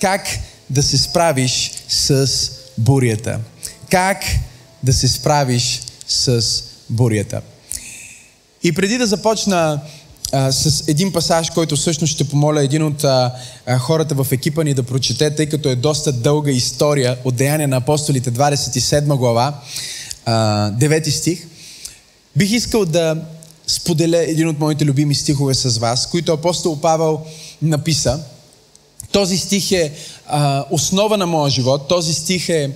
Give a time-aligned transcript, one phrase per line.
[0.00, 0.26] как
[0.70, 2.30] да се справиш с
[2.78, 3.40] бурята.
[3.90, 4.22] Как
[4.82, 6.44] да се справиш с
[6.90, 7.40] бурята.
[8.62, 9.80] И преди да започна
[10.32, 13.34] а, с един пасаж, който всъщност ще помоля един от а,
[13.66, 17.68] а, хората в екипа ни да прочете, тъй като е доста дълга история от Деяния
[17.68, 19.60] на апостолите, 27 глава,
[20.24, 21.46] а, 9 стих.
[22.36, 23.16] Бих искал да
[23.66, 27.20] споделя един от моите любими стихове с вас, които апостол Павел
[27.62, 28.20] написа.
[29.12, 29.92] Този стих е
[30.26, 31.88] а, основа на моя живот.
[31.88, 32.70] Този стих е,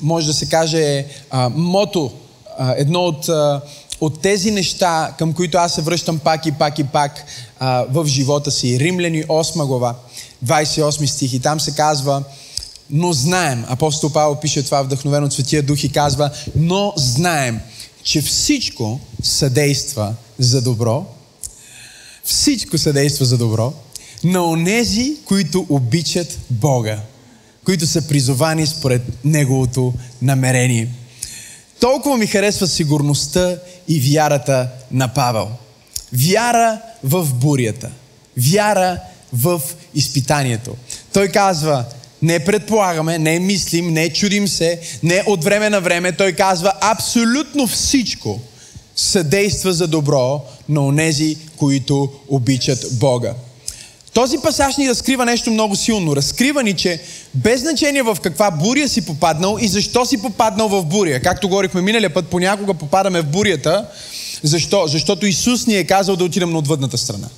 [0.00, 2.12] може да се каже, а, мото,
[2.58, 3.60] а, едно от, а,
[4.00, 7.24] от тези неща, към които аз се връщам пак и пак и пак
[7.60, 8.80] а, в живота си.
[8.80, 9.94] Римляни 8 глава,
[10.46, 12.22] 28 стих и там се казва,
[12.90, 17.60] но знаем, апостол Павел пише това вдъхновено от Светия Дух и казва, но знаем,
[18.02, 21.06] че всичко съдейства за добро,
[22.24, 23.72] всичко съдейства за добро,
[24.24, 27.00] на онези, които обичат Бога,
[27.64, 30.88] които са призовани според Неговото намерение.
[31.80, 33.56] Толкова ми харесва сигурността
[33.88, 35.48] и вярата на Павел.
[36.12, 37.90] Вяра в бурята.
[38.36, 39.00] Вяра
[39.32, 39.62] в
[39.94, 40.76] изпитанието.
[41.12, 41.84] Той казва,
[42.22, 46.12] не предполагаме, не мислим, не чудим се, не от време на време.
[46.12, 48.40] Той казва, абсолютно всичко
[48.96, 53.34] съдейства за добро на онези, които обичат Бога.
[54.14, 56.16] Този пасаж ни разкрива нещо много силно.
[56.16, 57.00] Разкрива ни, че
[57.34, 61.20] без значение в каква буря си попаднал и защо си попаднал в буря.
[61.20, 63.86] Както говорихме миналия път, понякога попадаме в бурята.
[64.42, 64.86] Защо?
[64.86, 67.28] Защото Исус ни е казал да отидем на отвъдната страна.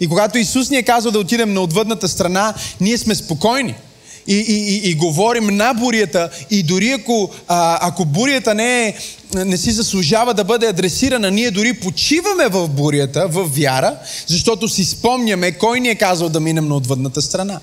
[0.00, 3.74] И когато Исус ни е казал да отидем на отвъдната страна, ние сме спокойни
[4.26, 8.94] и, и, и, и говорим на бурята и дори ако, а, ако бурята не, е,
[9.44, 14.84] не си заслужава да бъде адресирана, ние дори почиваме в бурята, в вяра, защото си
[14.84, 17.60] спомняме кой ни е казал да минем на отвъдната страна.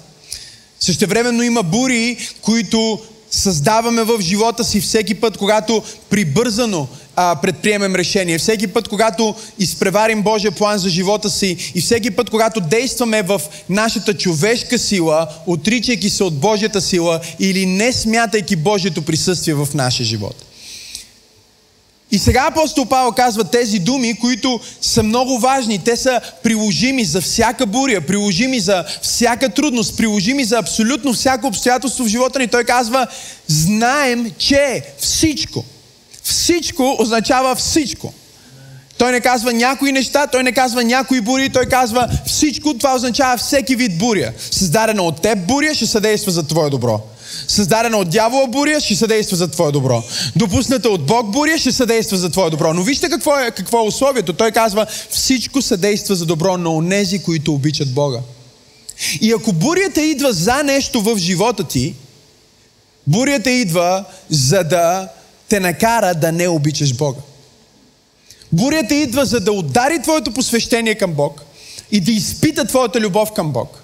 [0.80, 3.00] Същевременно има бури, които
[3.32, 10.22] създаваме в живота си всеки път, когато прибързано а, предприемем решение, всеки път, когато изпреварим
[10.22, 16.10] Божия план за живота си и всеки път, когато действаме в нашата човешка сила, отричайки
[16.10, 20.46] се от Божията сила или не смятайки Божието присъствие в нашия живот.
[22.12, 25.80] И сега апостол Павел казва тези думи, които са много важни.
[25.84, 32.04] Те са приложими за всяка буря, приложими за всяка трудност, приложими за абсолютно всяко обстоятелство
[32.04, 32.48] в живота ни.
[32.48, 33.08] Той казва,
[33.48, 35.66] знаем, че всичко,
[36.32, 38.14] всичко означава всичко.
[38.98, 43.38] Той не казва някои неща, той не казва някои бури, той казва всичко, това означава
[43.38, 44.34] всеки вид буря.
[44.52, 47.02] Създадена от теб буря ще съдейства за твое добро.
[47.48, 50.04] Създадена от дявола буря ще съдейства за твое добро.
[50.36, 52.74] Допусната от Бог буря ще съдейства за твое добро.
[52.74, 54.34] Но вижте какво е, какво е условието.
[54.34, 58.20] Той казва всичко съдейства за добро на онези, които обичат Бога.
[59.22, 61.96] И ако бурята идва за нещо в живота ти,
[63.08, 65.08] бурята идва за да
[65.52, 67.20] те накара да не обичаш Бога.
[68.52, 71.42] Бурята идва за да удари твоето посвещение към Бог
[71.92, 73.82] и да изпита твоята любов към Бог.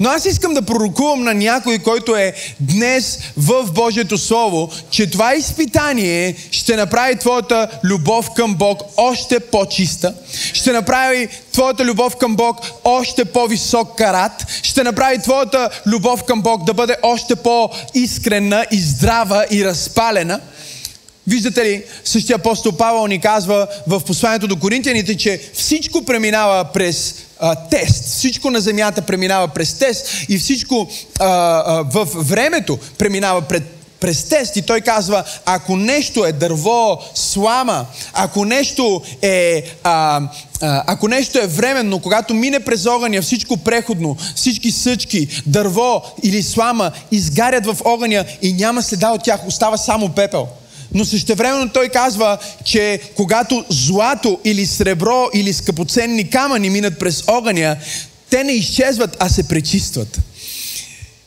[0.00, 5.34] Но аз искам да пророкувам на някой, който е днес в Божието Слово, че това
[5.34, 10.14] изпитание ще направи твоята любов към Бог още по-чиста,
[10.52, 16.64] ще направи твоята любов към Бог още по-висок карат, ще направи твоята любов към Бог
[16.64, 20.40] да бъде още по-искрена и здрава и разпалена–
[21.26, 27.14] Виждате ли, същия апостол Павел ни казва в посланието до Коринтияните, че всичко преминава през
[27.40, 28.04] а, тест.
[28.04, 30.88] Всичко на земята преминава през тест и всичко
[31.20, 33.62] а, а, в времето преминава пред,
[34.00, 34.56] през тест.
[34.56, 40.20] И той казва, ако нещо е дърво, слама, ако нещо е, а,
[40.60, 46.92] ако нещо е временно, когато мине през огъня, всичко преходно, всички съчки, дърво или слама
[47.10, 50.48] изгарят в огъня и няма следа от тях, остава само пепел.
[50.94, 57.76] Но същевременно той казва, че когато злато или сребро или скъпоценни камъни минат през огъня,
[58.30, 60.20] те не изчезват, а се пречистват.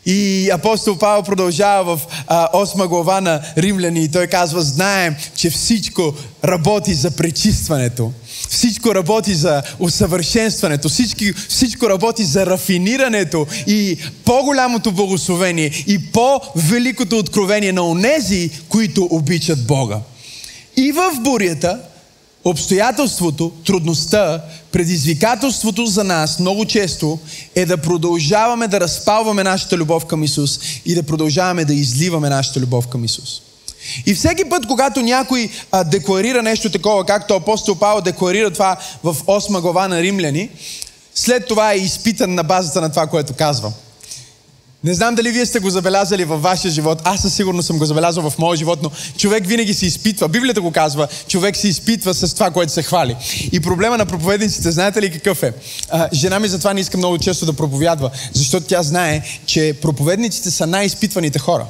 [0.09, 5.49] И апостол Павел продължава в а, 8 глава на Римляни и той казва, знаем, че
[5.49, 6.13] всичко
[6.45, 8.11] работи за пречистването.
[8.49, 17.71] Всичко работи за усъвършенстването, всичко, всичко работи за рафинирането и по-голямото благословение и по-великото откровение
[17.71, 19.99] на онези, които обичат Бога.
[20.77, 21.79] И в бурята,
[22.49, 24.41] обстоятелството, трудността,
[24.71, 27.19] предизвикателството за нас много често
[27.55, 32.59] е да продължаваме да разпалваме нашата любов към Исус и да продължаваме да изливаме нашата
[32.59, 33.41] любов към Исус.
[34.05, 39.15] И всеки път, когато някой а, декларира нещо такова, както апостол Павел декларира това в
[39.15, 40.49] 8 глава на Римляни,
[41.15, 43.73] след това е изпитан на базата на това, което казва.
[44.87, 47.01] Не знам дали вие сте го забелязали във вашия живот.
[47.03, 50.27] Аз със сигурност съм го забелязал в моя живот, но човек винаги се изпитва.
[50.27, 53.15] Библията го казва, човек се изпитва с това, което се хвали.
[53.51, 55.53] И проблема на проповедниците, знаете ли какъв е?
[55.89, 60.51] А, жена ми затова не иска много често да проповядва, защото тя знае, че проповедниците
[60.51, 61.65] са най-изпитваните хора.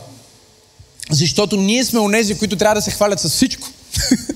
[1.12, 3.68] Защото ние сме онези, които трябва да се хвалят с всичко.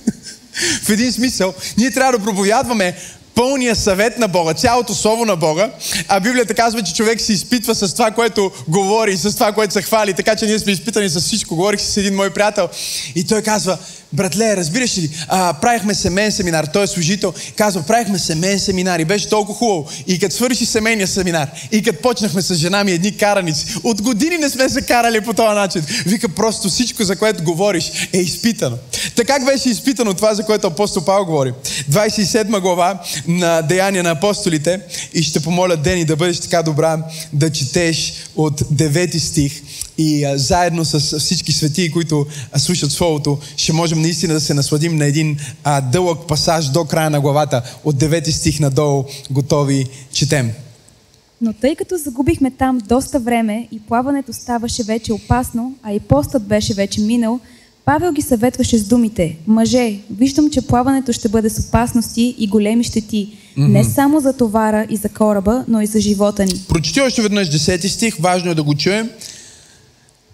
[0.83, 2.95] в един смисъл, ние трябва да проповядваме
[3.35, 5.71] пълния съвет на Бога, цялото слово на Бога,
[6.07, 9.81] а Библията казва, че човек се изпитва с това, което говори, с това, което се
[9.81, 11.55] хвали, така че ние сме изпитани с всичко.
[11.55, 12.69] Говорих с един мой приятел
[13.15, 13.77] и той казва,
[14.13, 19.05] братле, разбираш ли, а, правихме семейен семинар, той е служител, казва, правихме семейен семинар и
[19.05, 19.89] беше толкова хубаво.
[20.07, 24.37] И като свърши семейния семинар, и като почнахме с жена ми едни караници, от години
[24.37, 25.83] не сме се карали по този начин.
[26.05, 28.77] Вика, просто всичко, за което говориш, е изпитано.
[29.15, 31.53] Така беше изпитано това, за което апостол Павел говори?
[31.91, 34.79] 27 глава на Деяния на апостолите
[35.13, 36.97] и ще помоля Дени да бъдеш така добра
[37.33, 39.61] да четеш от 9 стих
[39.97, 44.53] и а, заедно с всички светии, които а, слушат Словото, ще можем наистина да се
[44.53, 47.61] насладим на един а, дълъг пасаж до края на главата.
[47.83, 50.51] От 9 стих надолу готови четем.
[51.41, 56.43] Но тъй като загубихме там доста време и плаването ставаше вече опасно, а и постът
[56.43, 57.39] беше вече минал,
[57.85, 62.83] Павел ги съветваше с думите Мъже, виждам, че плаването ще бъде с опасности и големи
[62.83, 63.67] щети, mm-hmm.
[63.67, 66.65] не само за товара и за кораба, но и за живота ни.
[66.67, 69.09] Прочети още веднъж 10 стих, важно е да го чуем.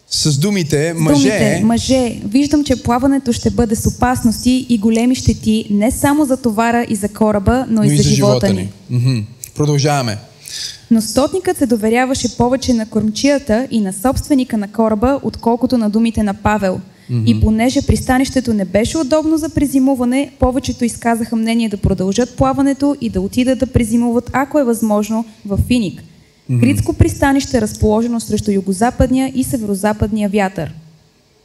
[0.09, 5.67] С думите, мъже, думите, мъже, виждам, че плаването ще бъде с опасности и големи щети,
[5.69, 8.69] не само за товара и за кораба, но, но и за живота ни.
[8.89, 9.19] Мгм.
[9.55, 10.17] Продължаваме.
[10.91, 16.23] Но стотникът се доверяваше повече на кормчията и на собственика на кораба, отколкото на думите
[16.23, 16.79] на Павел.
[17.25, 23.09] И понеже пристанището не беше удобно за презимуване, повечето изказаха мнение да продължат плаването и
[23.09, 26.03] да отидат да презимуват, ако е възможно, в Финик.
[26.47, 30.73] Критско пристанище, разположено срещу югозападния и северозападния вятър.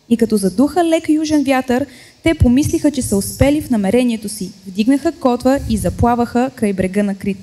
[0.09, 1.87] И като задуха лек южен вятър,
[2.23, 4.51] те помислиха, че са успели в намерението си.
[4.67, 7.39] Вдигнаха котва и заплаваха край брега на Крит.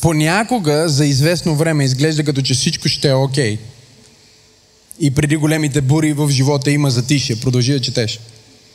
[0.00, 3.58] Понякога за известно време изглежда като че всичко ще е окей.
[5.00, 7.36] И преди големите бури в живота има затишие.
[7.36, 8.20] Продължи да четеш.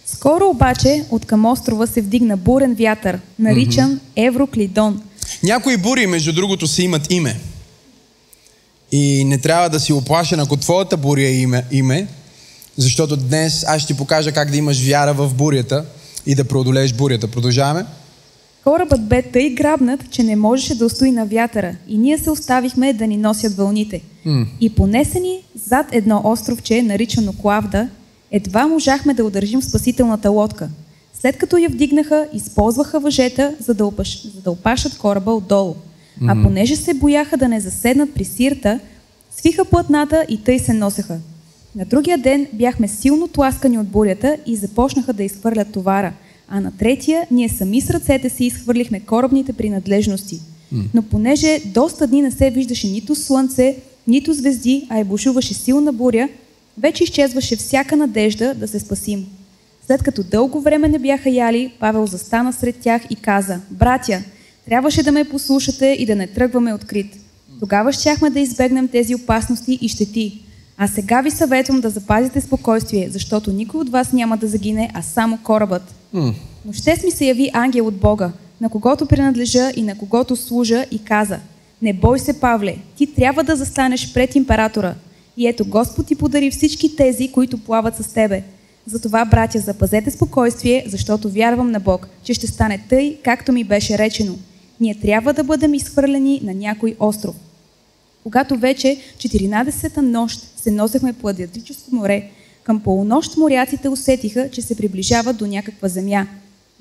[0.05, 5.01] Скоро обаче от към острова се вдигна бурен вятър, наричан Евроклидон.
[5.43, 7.39] Някои бури, между другото, си имат име.
[8.97, 12.07] И не трябва да си оплашен, ако твоята буря име, име,
[12.77, 15.85] защото днес аз ще ти покажа как да имаш вяра в бурята
[16.25, 17.27] и да преодолееш бурята.
[17.27, 17.85] Продължаваме.
[18.63, 22.93] Корабът бе тъй грабнат, че не можеше да устои на вятъра и ние се оставихме
[22.93, 24.01] да ни носят вълните.
[24.61, 27.87] И понесени зад едно островче, наричано Клавда,
[28.31, 30.69] едва можахме да удържим спасителната лодка.
[31.21, 35.75] След като я вдигнаха, използваха въжета, за да, опаш, за да опашат кораба отдолу.
[36.27, 38.79] А понеже се бояха да не заседнат при сирта,
[39.31, 41.17] свиха платната и тъй се носеха.
[41.75, 46.13] На другия ден бяхме силно тласкани от бурята и започнаха да изхвърлят товара,
[46.49, 50.41] а на третия ние сами с ръцете си изхвърлихме корабните принадлежности.
[50.93, 53.75] Но понеже доста дни не се виждаше нито слънце,
[54.07, 56.29] нито звезди, а е бушуваше силна буря,
[56.77, 59.25] вече изчезваше всяка надежда да се спасим.
[59.87, 64.23] След като дълго време не бяха яли, Павел застана сред тях и каза, братя,
[64.65, 67.17] трябваше да ме послушате и да не тръгваме открит.
[67.59, 70.41] Тогава щяхме да избегнем тези опасности и щети.
[70.77, 75.01] А сега ви съветвам да запазите спокойствие, защото никой от вас няма да загине, а
[75.01, 75.95] само корабът.
[76.65, 78.31] Но ще ми се яви ангел от Бога,
[78.61, 81.39] на когото принадлежа и на когото служа и каза,
[81.81, 84.93] не бой се, Павле, ти трябва да застанеш пред императора.
[85.37, 88.43] И ето Господ ти подари всички тези, които плават с тебе.
[88.85, 93.97] Затова, братя, запазете спокойствие, защото вярвам на Бог, че ще стане тъй, както ми беше
[93.97, 94.35] речено.
[94.79, 97.35] Ние трябва да бъдем изхвърлени на някой остров.
[98.23, 102.29] Когато вече 14-та нощ се носехме по Адриатическо море,
[102.63, 106.27] към полунощ моряците усетиха, че се приближават до някаква земя.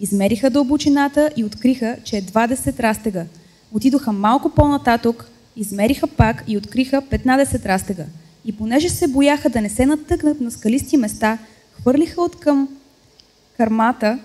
[0.00, 3.24] Измериха дълбочината и откриха, че е 20 растега.
[3.72, 8.04] Отидоха малко по-нататък, измериха пак и откриха 15 растега.
[8.44, 11.38] И понеже се бояха да не се натъкнат на скалисти места,
[11.72, 12.68] хвърлиха от към
[13.56, 14.18] кърмата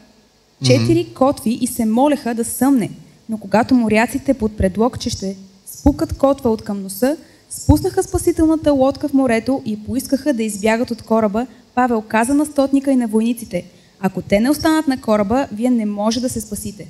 [0.65, 2.89] четири котви и се молеха да съмне.
[3.29, 7.17] Но когато моряците под предлог, че ще спукат котва от към носа,
[7.49, 12.91] спуснаха спасителната лодка в морето и поискаха да избягат от кораба, Павел каза на стотника
[12.91, 13.65] и на войниците,
[13.99, 16.87] ако те не останат на кораба, вие не може да се спасите.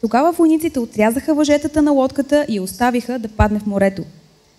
[0.00, 4.04] Тогава войниците отрязаха въжетата на лодката и оставиха да падне в морето.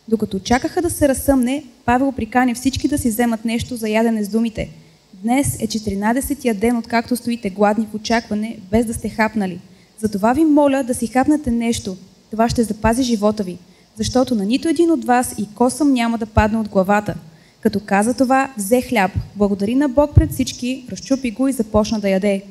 [0.08, 4.30] Докато чакаха да се разсъмне, Павел прикани всички да си вземат нещо за ядене с
[4.30, 4.70] думите.
[5.14, 9.60] Днес е 14-тия ден, откакто стоите гладни в очакване, без да сте хапнали.
[10.04, 11.98] Затова ви моля да си хапнете нещо.
[12.32, 13.58] Това ще запази живота ви.
[13.96, 17.16] защото на нито един от вас и косъм няма да падне от главата.
[17.62, 22.10] Като каза това, взе хляб, благодари на Бог пред всички, разчупи го и започна да
[22.10, 22.42] яде.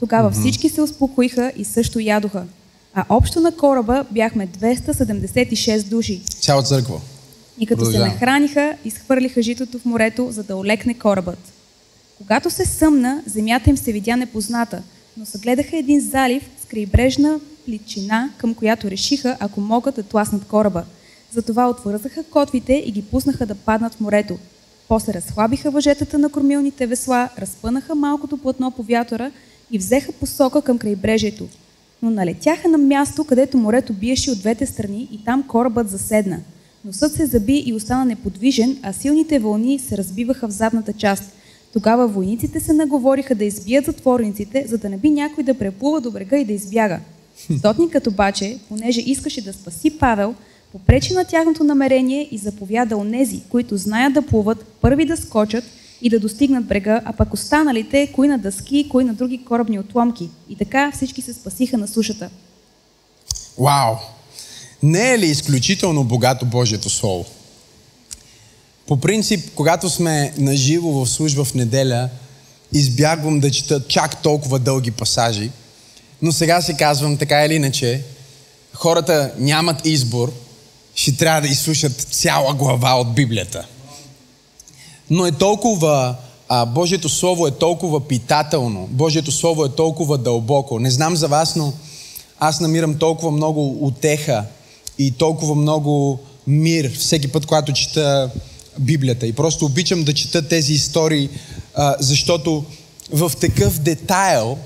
[0.00, 0.40] Тогава mm-hmm.
[0.40, 2.44] всички се успокоиха и също ядоха.
[2.94, 6.20] А общо на кораба бяхме 276 души.
[6.40, 7.00] Цяла църква.
[7.58, 11.38] И като се нахраниха, изхвърлиха житото в морето, за да олекне корабът.
[12.18, 14.82] Когато се съмна, земята им се видя непозната,
[15.16, 20.84] но съгледаха един залив крайбрежна плитчина, към която решиха, ако могат да тласнат кораба.
[21.32, 24.38] Затова отвързаха котвите и ги пуснаха да паднат в морето.
[24.88, 29.30] После разхлабиха въжетата на кормилните весла, разпънаха малкото платно по вятъра
[29.70, 31.48] и взеха посока към крайбрежието.
[32.02, 36.40] Но налетяха на място, където морето биеше от двете страни и там корабът заседна.
[36.84, 41.24] Носът се заби и остана неподвижен, а силните вълни се разбиваха в задната част.
[41.72, 46.10] Тогава войниците се наговориха да избият затворниците, за да не би някой да преплува до
[46.10, 47.00] брега и да избяга.
[47.58, 50.34] Стотникът обаче, понеже искаше да спаси Павел,
[50.72, 55.64] попречи на тяхното намерение и заповяда онези, които знаят да плуват, първи да скочат
[56.02, 60.30] и да достигнат брега, а пък останалите, кои на дъски, кои на други корабни отломки.
[60.48, 62.30] И така всички се спасиха на сушата.
[63.58, 63.94] Вау!
[64.82, 67.24] Не е ли изключително богато Божието Слово?
[68.86, 72.08] По принцип, когато сме наживо в служба в неделя,
[72.72, 75.50] избягвам да чета чак толкова дълги пасажи,
[76.22, 78.02] но сега си казвам така или иначе,
[78.74, 80.32] хората нямат избор,
[80.94, 83.66] ще трябва да изслушат цяла глава от Библията.
[85.10, 86.16] Но е толкова,
[86.48, 90.78] а, Божието Слово е толкова питателно, Божието Слово е толкова дълбоко.
[90.78, 91.72] Не знам за вас, но
[92.38, 94.44] аз намирам толкова много утеха
[94.98, 98.30] и толкова много мир всеки път, когато чета
[98.78, 99.26] Библията.
[99.26, 101.28] И просто обичам да чета тези истории,
[101.74, 102.64] а, защото
[103.12, 104.58] в такъв детайл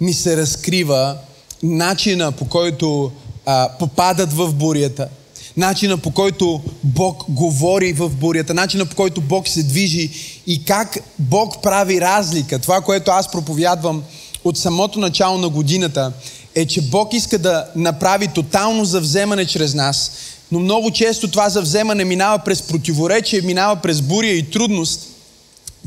[0.00, 1.16] ми се разкрива
[1.62, 3.10] начина по който
[3.46, 5.08] а, попадат в бурята,
[5.56, 10.10] начина по който Бог говори в бурята, начина по който Бог се движи
[10.46, 12.58] и как Бог прави разлика.
[12.58, 14.02] Това, което аз проповядвам
[14.44, 16.12] от самото начало на годината,
[16.54, 20.12] е, че Бог иска да направи тотално завземане чрез нас,
[20.52, 25.06] но много често това завземане минава през противоречие, минава през буря и трудност,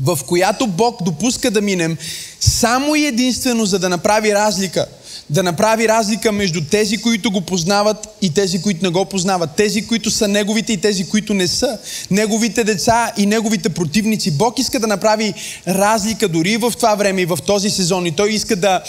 [0.02, 1.96] в която Бог допуска да минем
[2.40, 4.86] само и единствено за да направи разлика–
[5.30, 9.50] да направи разлика между тези, които го познават и тези, които не го познават.
[9.56, 11.78] Тези, които са неговите и тези, които не са.
[12.10, 14.30] Неговите деца и неговите противници.
[14.30, 15.34] Бог иска да направи
[15.68, 18.06] разлика дори в това време и в този сезон.
[18.06, 18.82] И Той иска да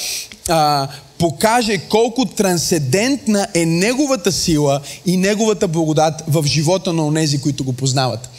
[0.50, 7.63] а, покаже колко трансцендентна е Неговата сила и Неговата благодат в живота на онези, които
[7.63, 8.29] го познават.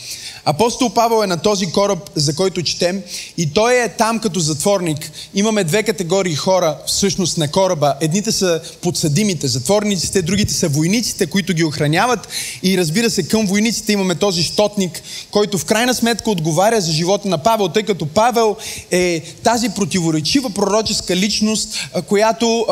[0.49, 3.03] Апостол Павел е на този кораб, за който четем,
[3.38, 5.11] и той е там като затворник.
[5.35, 7.95] Имаме две категории хора всъщност на кораба.
[8.00, 12.29] Едните са подсъдимите, затворниците, другите са войниците, които ги охраняват.
[12.62, 17.29] И разбира се, към войниците имаме този щотник, който в крайна сметка отговаря за живота
[17.29, 18.57] на Павел, тъй като Павел
[18.91, 21.75] е тази противоречива пророческа личност,
[22.07, 22.67] която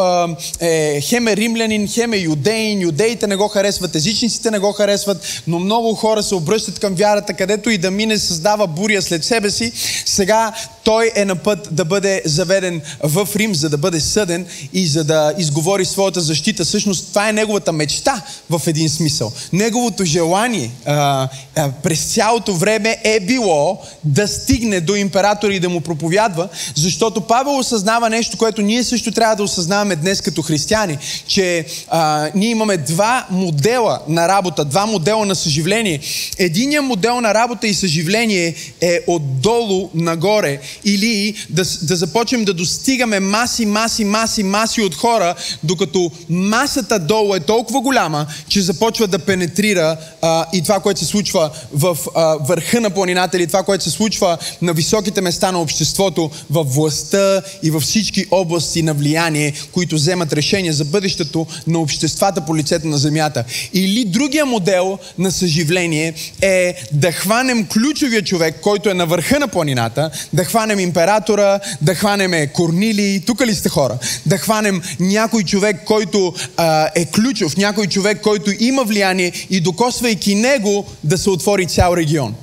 [0.61, 5.43] е хем е римлянин, хем е юдеин, юдеите не го харесват, езичниците не го харесват,
[5.47, 9.51] но много хора се обръщат към вярата, където и да мине създава буря след себе
[9.51, 9.73] си,
[10.07, 10.53] сега
[10.85, 15.05] той е на път да бъде заведен в Рим, за да бъде съден и за
[15.05, 16.65] да изговори своята защита.
[16.65, 19.33] Всъщност това е неговата мечта в един смисъл.
[19.53, 25.69] Неговото желание а, а, през цялото време е било да стигне до императора и да
[25.69, 30.99] му проповядва, защото Павел осъзнава нещо, което ние също трябва да осъзнаваме днес като християни,
[31.27, 36.01] че а, ние имаме два модела на работа, два модела на съживление.
[36.39, 42.55] Единият модел на работа работа и съживление е отдолу нагоре или да, да започнем да
[42.55, 49.07] достигаме маси, маси, маси, маси от хора, докато масата долу е толкова голяма, че започва
[49.07, 53.63] да пенетрира а, и това, което се случва в а, върха на планината или това,
[53.63, 58.95] което се случва на високите места на обществото, в властта и във всички области на
[58.95, 63.45] влияние, които вземат решения за бъдещето на обществата по лицето на земята.
[63.73, 69.39] Или другия модел на съживление е да хванем хванем ключовия човек, който е на върха
[69.39, 73.99] на планината, да хванем императора, да хванем Корнили, тук ли сте хора?
[74.27, 80.35] Да хванем някой човек, който а, е ключов, някой човек, който има влияние и докосвайки
[80.35, 82.35] него да се отвори цял регион.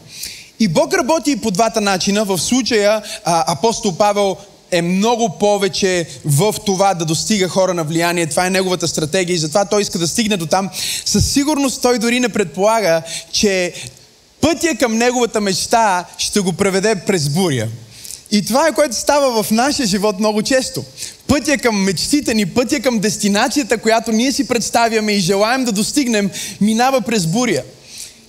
[0.60, 2.25] И Бог работи и по двата начина.
[2.25, 4.38] В случая а, апостол Павел
[4.72, 8.27] е много повече в това да достига хора на влияние.
[8.27, 10.70] Това е неговата стратегия и затова той иска да стигне до там.
[11.05, 13.74] Със сигурност той дори не предполага, че
[14.41, 17.67] пътя към неговата мечта ще го преведе през буря.
[18.31, 20.83] И това е което става в нашия живот много често.
[21.27, 26.29] пътя към мечтите ни, пътя към дестинацията, която ние си представяме и желаем да достигнем,
[26.62, 27.63] минава през буря.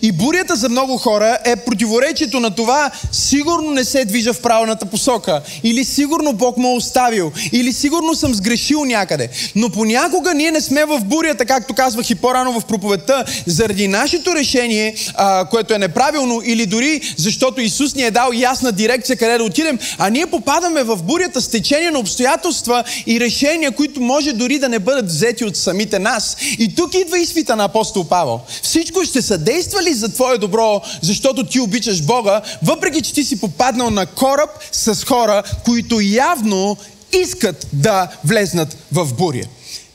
[0.03, 4.87] И бурята за много хора е противоречието на това, сигурно не се движа в правилната
[4.87, 9.29] посока, или сигурно Бог ме е оставил, или сигурно съм сгрешил някъде.
[9.55, 14.35] Но понякога ние не сме в бурята, както казвах и по-рано в проповедта, заради нашето
[14.35, 19.39] решение, а, което е неправилно, или дори защото Исус ни е дал ясна дирекция къде
[19.39, 24.33] да отидем, а ние попадаме в бурята с течение на обстоятелства и решения, които може
[24.33, 26.37] дори да не бъдат взети от самите нас.
[26.59, 28.41] И тук идва изпита на апостол Павел.
[28.63, 33.25] Всичко ще съдейства ли ли за твое добро, защото ти обичаш Бога, въпреки че ти
[33.25, 36.77] си попаднал на кораб с хора, които явно
[37.23, 39.45] искат да влезнат в буря.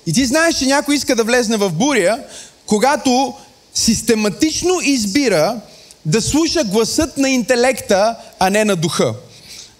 [0.06, 2.20] И ти знаеш, че някой иска да влезне в буря,
[2.66, 3.34] когато
[3.74, 5.56] систематично избира
[6.06, 9.13] да слуша гласът на интелекта, а не на духа.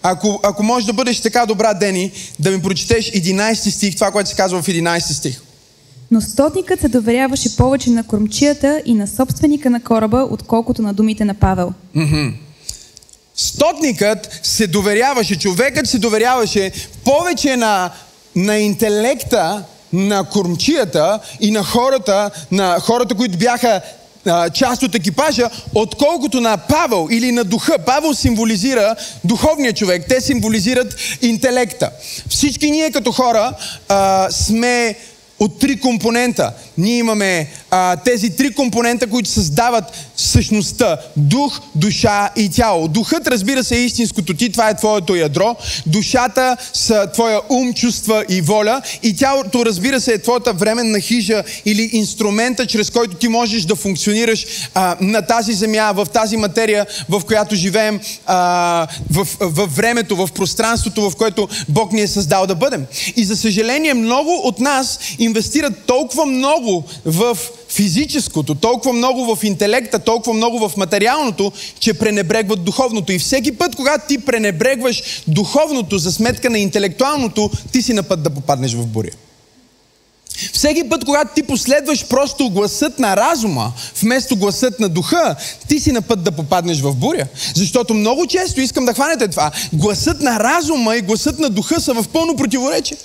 [0.02, 4.30] Ако, ако можеш да бъдеш така добра, Дени, да ми прочетеш 11 стих, това, което
[4.30, 5.40] се казва в 11 стих.
[6.10, 11.24] Но стотникът се доверяваше повече на кормчията и на собственика на кораба, отколкото на думите
[11.24, 11.72] на Павел.
[11.96, 12.32] Mm-hmm.
[13.34, 16.72] Стотникът се доверяваше, човекът се доверяваше
[17.04, 17.90] повече на,
[18.36, 23.80] на интелекта на кормчията и на хората, на хората, които бяха
[24.26, 27.78] а, част от екипажа, отколкото на Павел или на духа.
[27.86, 31.90] Павел символизира духовния човек, те символизират интелекта.
[32.28, 33.52] Всички ние като хора
[33.88, 34.96] а, сме
[35.38, 36.56] от три компонента.
[36.78, 39.84] Ние имаме а, тези три компонента, които създават
[40.16, 40.98] същността.
[41.16, 42.88] Дух, душа и тяло.
[42.88, 45.56] Духът, разбира се, е истинското ти, това е твоето ядро.
[45.86, 48.82] Душата са твоя ум, чувства и воля.
[49.02, 53.76] И тялото, разбира се, е твоята временна хижа или инструмента, чрез който ти можеш да
[53.76, 60.16] функционираш а, на тази земя, в тази материя, в която живеем, а, в, в времето,
[60.16, 62.86] в пространството, в което Бог ни е създал да бъдем.
[63.16, 66.67] И за съжаление, много от нас инвестират толкова много
[67.04, 67.38] в
[67.68, 73.12] физическото, толкова много в интелекта, толкова много в материалното, че пренебрегват духовното.
[73.12, 78.22] И всеки път, когато ти пренебрегваш духовното за сметка на интелектуалното, ти си на път
[78.22, 79.10] да попаднеш в буря.
[80.52, 85.36] Всеки път, когато ти последваш просто гласът на разума, вместо гласът на духа,
[85.68, 87.26] ти си на път да попаднеш в буря.
[87.54, 91.94] Защото много често, искам да хванете това, гласът на разума и гласът на духа са
[91.94, 92.96] в пълно противоречие.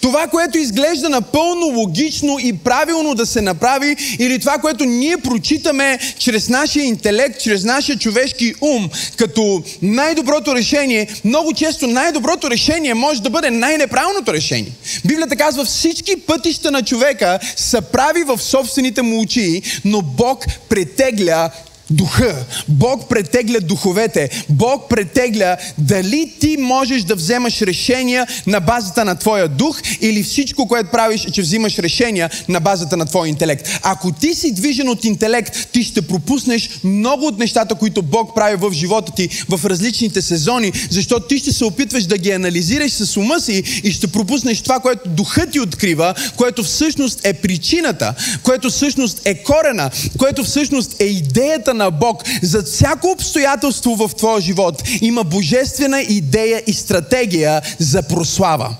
[0.00, 5.98] Това, което изглежда напълно логично и правилно да се направи, или това, което ние прочитаме
[6.18, 13.22] чрез нашия интелект, чрез нашия човешки ум, като най-доброто решение, много често най-доброто решение може
[13.22, 14.72] да бъде най-неправилното решение.
[15.04, 21.50] Библията казва, всички пътища на човека са прави в собствените му очи, но Бог претегля
[21.92, 22.44] духа.
[22.68, 24.30] Бог претегля духовете.
[24.48, 30.68] Бог претегля дали ти можеш да вземаш решения на базата на твоя дух или всичко,
[30.68, 33.68] което правиш, е, че взимаш решения на базата на твоя интелект.
[33.82, 38.56] Ако ти си движен от интелект, ти ще пропуснеш много от нещата, които Бог прави
[38.56, 43.16] в живота ти в различните сезони, защото ти ще се опитваш да ги анализираш с
[43.16, 48.70] ума си и ще пропуснеш това, което духът ти открива, което всъщност е причината, което
[48.70, 54.40] всъщност е корена, което всъщност е идеята на на Бог за всяко обстоятелство в твоя
[54.40, 58.76] живот има божествена идея и стратегия за прослава.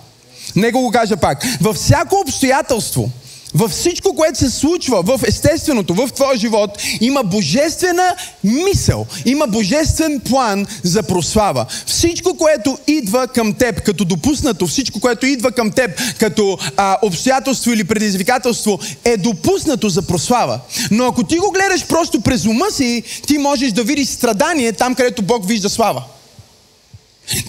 [0.57, 1.45] Нека го кажа пак.
[1.61, 3.11] Във всяко обстоятелство,
[3.55, 10.21] във всичко, което се случва в естественото, в твоя живот, има божествена мисъл, има божествен
[10.21, 11.67] план за прослава.
[11.87, 17.73] Всичко, което идва към теб като допуснато, всичко, което идва към теб като а, обстоятелство
[17.73, 20.61] или предизвикателство, е допуснато за прослава.
[20.91, 24.95] Но ако ти го гледаш просто през ума си, ти можеш да видиш страдание там,
[24.95, 26.03] където Бог вижда слава.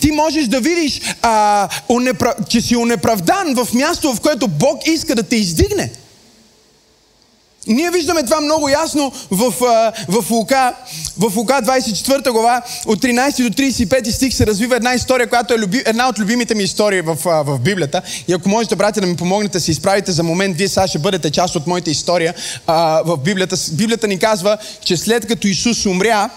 [0.02, 2.36] Ти можеш да видиш, а, унепра...
[2.50, 5.92] че си унеправдан в място, в което Бог иска да те издигне.
[7.68, 9.54] Ние виждаме това много ясно в,
[10.08, 10.74] в, Лука,
[11.18, 15.60] в Лука 24 глава, от 13 до 35 стих се развива една история, която е
[15.60, 18.02] люби, една от любимите ми истории в, в Библията.
[18.28, 21.30] И ако можете, брати, да ми помогнете се изправите за момент, вие сега ще бъдете
[21.32, 22.34] част от моята история
[22.68, 23.56] а, в Библията.
[23.72, 26.30] Библията ни казва, че след като Исус умря,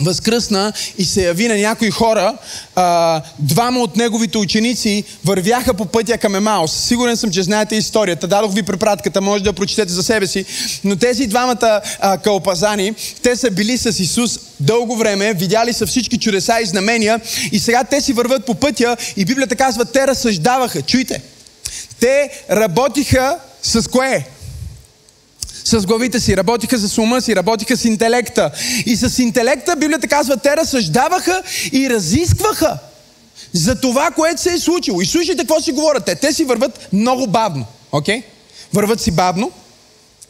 [0.00, 2.36] възкръсна и се яви на някои хора,
[2.74, 6.72] а, двама от неговите ученици вървяха по пътя към Емаус.
[6.72, 8.26] Сигурен съм, че знаете историята.
[8.26, 10.44] Дадох ви препратката, може да я прочетете за себе си.
[10.84, 16.18] Но тези двамата а, кълпазани, те са били с Исус дълго време, видяли са всички
[16.18, 17.20] чудеса и знамения
[17.52, 20.82] и сега те си върват по пътя и Библията казва, те разсъждаваха.
[20.82, 21.22] Чуйте,
[22.00, 24.26] те работиха с кое?
[25.68, 28.50] С главите си, работиха с ума си, работиха с интелекта.
[28.86, 32.78] И с интелекта, Библията казва, те разсъждаваха и разискваха
[33.52, 35.00] за това, което се е случило.
[35.00, 36.14] И слушайте какво си говорят те.
[36.14, 37.64] Те си върват много бавно.
[37.92, 38.18] Окей?
[38.18, 38.22] Okay?
[38.72, 39.50] Върват си бавно.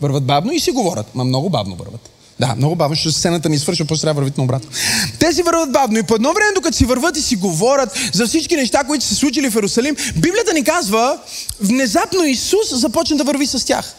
[0.01, 1.14] Върват бавно и си говорят.
[1.14, 2.11] Ма много бавно върват.
[2.40, 4.70] Да, много бавно, защото сцената ни свършва, после трябва вървите на обратно.
[5.18, 8.27] Те си върват бавно и по едно време, докато си върват и си говорят за
[8.27, 11.18] всички неща, които се случили в Иерусалим, Библията ни казва,
[11.61, 13.94] внезапно Исус започна да върви с тях.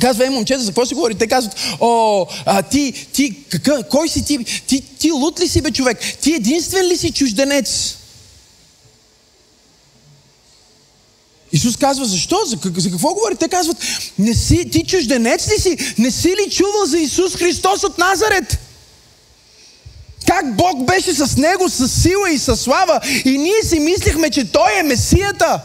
[0.00, 1.14] Казва, е, момчета, за какво си говори?
[1.14, 4.44] Те казват, о, а, ти, ти, какъв, кой си ти?
[4.66, 5.98] Ти, ти лут ли си, бе, човек?
[6.20, 7.96] Ти единствен ли си чужденец?
[11.52, 12.36] Исус казва, защо?
[12.46, 13.36] За, за какво говори?
[13.36, 13.76] Те казват,
[14.18, 15.94] не си, ти чужденец ли си?
[15.98, 18.58] Не си ли чувал за Исус Христос от Назарет?
[20.26, 23.00] Как Бог беше с него, с сила и с слава.
[23.24, 25.60] И ние си мислихме, че Той е Месията.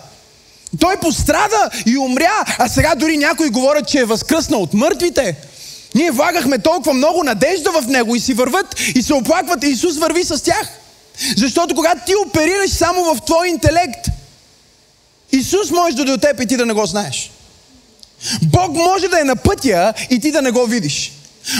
[0.80, 5.36] Той пострада и умря, а сега дори някои говорят, че е възкръснал от мъртвите.
[5.96, 9.98] Ние влагахме толкова много надежда в Него и си върват и се оплакват и Исус
[9.98, 10.68] върви с тях.
[11.38, 14.08] Защото когато ти оперираш само в твой интелект,
[15.32, 17.32] Исус може да от теб и ти да не го знаеш.
[18.44, 21.12] Бог може да е на пътя и ти да не го видиш.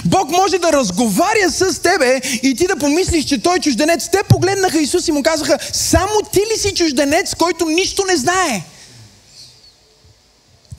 [0.06, 4.10] Бог може да разговаря с тебе и ти да помислиш, че той е чужденец.
[4.12, 8.62] Те погледнаха Исус и му казаха, само ти ли си чужденец, който нищо не знае?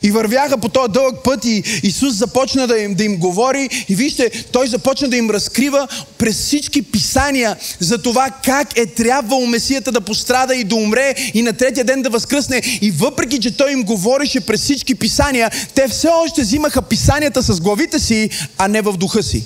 [0.04, 3.94] И вървяха по този дълъг път и Исус започна да им, да им говори и
[3.94, 5.88] вижте, Той започна да им разкрива
[6.18, 11.42] през всички писания за това как е трябвало Месията да пострада и да умре и
[11.42, 12.62] на третия ден да възкръсне.
[12.80, 17.60] И въпреки, че Той им говореше през всички писания, те все още взимаха писанията с
[17.60, 19.44] главите си, а не в духа си.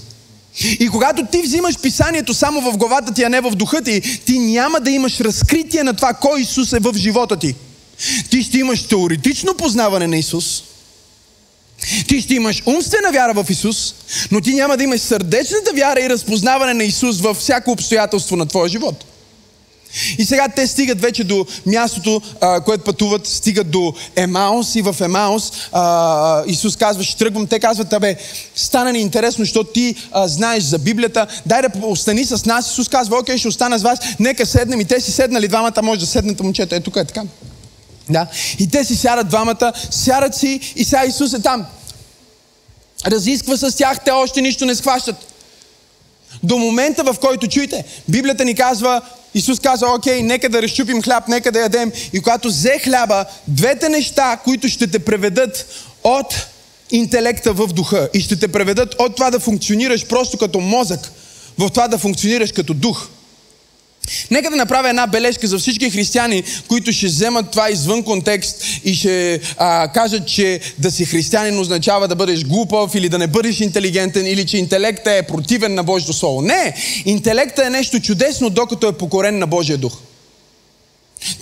[0.80, 4.38] И когато ти взимаш писанието само в главата ти, а не в духа ти, ти
[4.38, 7.54] няма да имаш разкритие на това кой Исус е в живота ти.
[8.30, 10.62] Ти ще имаш теоретично познаване на Исус.
[12.08, 13.94] Ти ще имаш умствена вяра в Исус,
[14.30, 18.46] но ти няма да имаш сърдечната вяра и разпознаване на Исус във всяко обстоятелство на
[18.46, 19.04] твоя живот.
[20.18, 24.96] И сега те стигат вече до мястото, а, което пътуват, стигат до Емаус и в
[25.00, 27.46] Емаус а, Исус казва, ще тръгвам.
[27.46, 28.16] Те казват, абе,
[28.54, 32.70] стана ни интересно, защото ти а, знаеш за Библията, дай да остани с нас.
[32.70, 34.80] Исус казва, окей, ще остана с вас, нека седнем.
[34.80, 37.22] И те си седнали двамата, може да седнете момчета, е тук е така.
[38.10, 38.26] Да?
[38.58, 41.66] И те си сядат двамата, сядат си и сега Исус е там.
[43.06, 45.16] Разисква с тях, те още нищо не схващат.
[46.42, 49.02] До момента, в който чуете, Библията ни казва,
[49.34, 51.92] Исус каза, окей, нека да разчупим хляб, нека да ядем.
[52.12, 55.66] И когато взе хляба, двете неща, които ще те преведат
[56.04, 56.46] от
[56.90, 61.00] интелекта в духа и ще те преведат от това да функционираш просто като мозък,
[61.58, 63.08] в това да функционираш като дух–
[64.30, 68.94] Нека да направя една бележка за всички християни, които ще вземат това извън контекст и
[68.94, 73.60] ще а, кажат, че да си християнин означава да бъдеш глупав или да не бъдеш
[73.60, 76.42] интелигентен или че интелектът е противен на Божието Слово.
[76.42, 76.74] Не!
[77.04, 79.96] Интелектът е нещо чудесно, докато е покорен на Божия дух.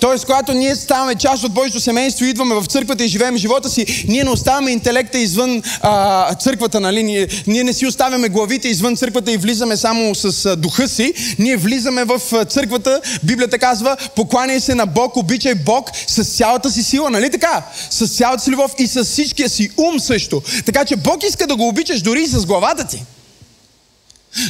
[0.01, 4.05] Тоест, когато ние ставаме част от Божието семейство, идваме в църквата и живеем живота си,
[4.09, 7.03] ние не оставяме интелекта извън а, църквата, нали?
[7.03, 11.14] Ние, ние не си оставяме главите извън църквата и влизаме само с а, духа си.
[11.38, 16.83] Ние влизаме в църквата, Библията казва, покланяй се на Бог, обичай Бог с цялата си
[16.83, 17.62] сила, нали така?
[17.90, 20.42] С цялата си любов и с всичкия си ум също.
[20.66, 23.05] Така че Бог иска да го обичаш дори и с главата ти.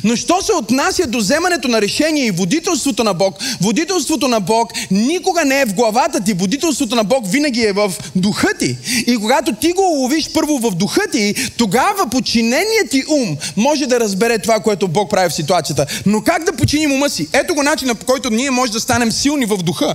[0.05, 4.73] Но що се отнася до вземането на решение и водителството на Бог, водителството на Бог
[4.91, 8.77] никога не е в главата ти, водителството на Бог винаги е в духа ти.
[9.07, 14.01] И когато ти го уловиш първо в духа ти, тогава подчиненият ти ум може да
[14.01, 15.87] разбере това, което Бог прави в ситуацията.
[16.07, 17.29] Но как да починим ума си?
[17.33, 19.95] Ето го начина, по който ние може да станем силни в духа.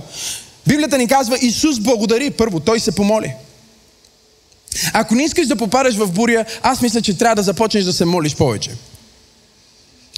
[0.66, 3.32] Библията ни казва, Исус благодари първо, Той се помоли.
[4.92, 8.04] Ако не искаш да попадаш в буря, аз мисля, че трябва да започнеш да се
[8.04, 8.70] молиш повече.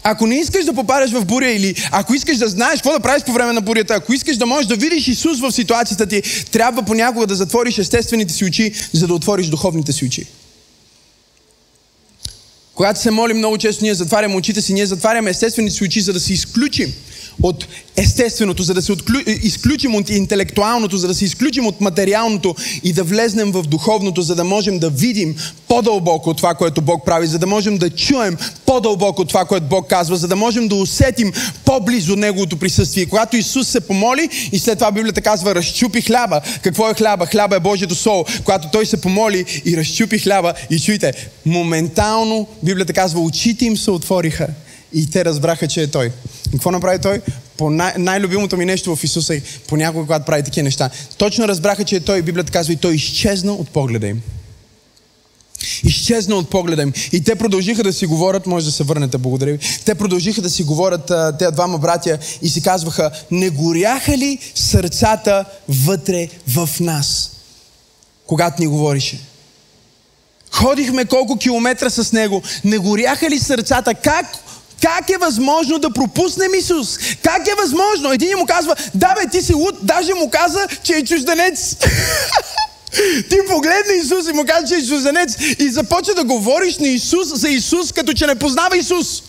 [0.06, 3.22] Ако не искаш да попадаш в буря или ако искаш да знаеш какво да правиш
[3.24, 6.82] по време на бурята, ако искаш да можеш да видиш Исус в ситуацията ти, трябва
[6.82, 10.26] понякога да затвориш естествените си очи, за да отвориш духовните си очи.
[12.74, 16.12] Когато се молим много често, ние затваряме очите си, ние затваряме естествените си очи, за
[16.12, 16.94] да се изключим
[17.42, 17.66] от
[17.96, 19.18] естественото, за да се отклю...
[19.26, 24.34] изключим от интелектуалното, за да се изключим от материалното и да влезнем в духовното, за
[24.34, 25.36] да можем да видим
[25.68, 30.16] по-дълбоко това, което Бог прави, за да можем да чуем по-дълбоко това, което Бог казва,
[30.16, 31.32] за да можем да усетим
[31.64, 33.06] по-близо Неговото присъствие.
[33.06, 36.40] Когато Исус се помоли и след това Библията казва, разчупи хляба.
[36.62, 37.26] Какво е хляба?
[37.26, 38.24] Хляба е Божието Слово.
[38.44, 41.12] Когато Той се помоли и разчупи хляба и чуйте,
[41.46, 44.48] моментално Библията казва, очите им се отвориха
[44.94, 46.12] и те разбраха, че е Той.
[46.48, 47.20] И какво направи Той?
[47.56, 50.90] По най- най-любимото ми нещо в Исуса е понякога, когато прави такива неща.
[51.18, 52.22] Точно разбраха, че е Той.
[52.22, 54.22] Библията казва и Той изчезна от погледа им.
[55.84, 56.92] Изчезна от погледа им.
[57.12, 59.58] И те продължиха да си говорят, може да се върнете, благодаря ви.
[59.84, 65.44] Те продължиха да си говорят, тези двама братя, и си казваха, не горяха ли сърцата
[65.68, 67.30] вътре в нас,
[68.26, 69.18] когато ни говорише?
[70.50, 72.42] Ходихме колко километра с него.
[72.64, 73.94] Не горяха ли сърцата?
[73.94, 74.26] Как
[74.84, 76.98] как е възможно да пропуснем Исус?
[77.22, 78.12] Как е възможно?
[78.12, 81.76] Един му казва, да бе, ти си луд, даже му каза, че е чужденец.
[83.30, 87.28] Ти погледна Исус и му каза, че е чужденец и започва да говориш на Исус
[87.34, 89.22] за Исус, като че не познава Исус.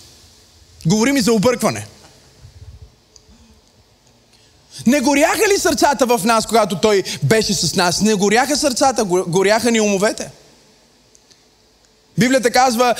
[0.85, 1.87] Говори ми за объркване.
[4.87, 8.01] Не горяха ли сърцата в нас, когато Той беше с нас?
[8.01, 10.29] Не горяха сърцата, горяха ни умовете.
[12.17, 12.95] Библията казва,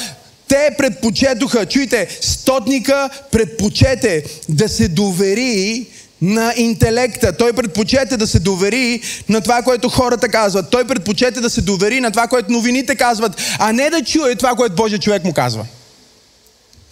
[0.48, 5.86] те предпочетоха, чуйте, стотника предпочете да се довери
[6.22, 7.38] на интелекта.
[7.38, 10.70] Той предпочете да се довери на това, което хората казват.
[10.70, 14.56] Той предпочете да се довери на това, което новините казват, а не да чуе това,
[14.56, 15.66] което Божия човек му казва.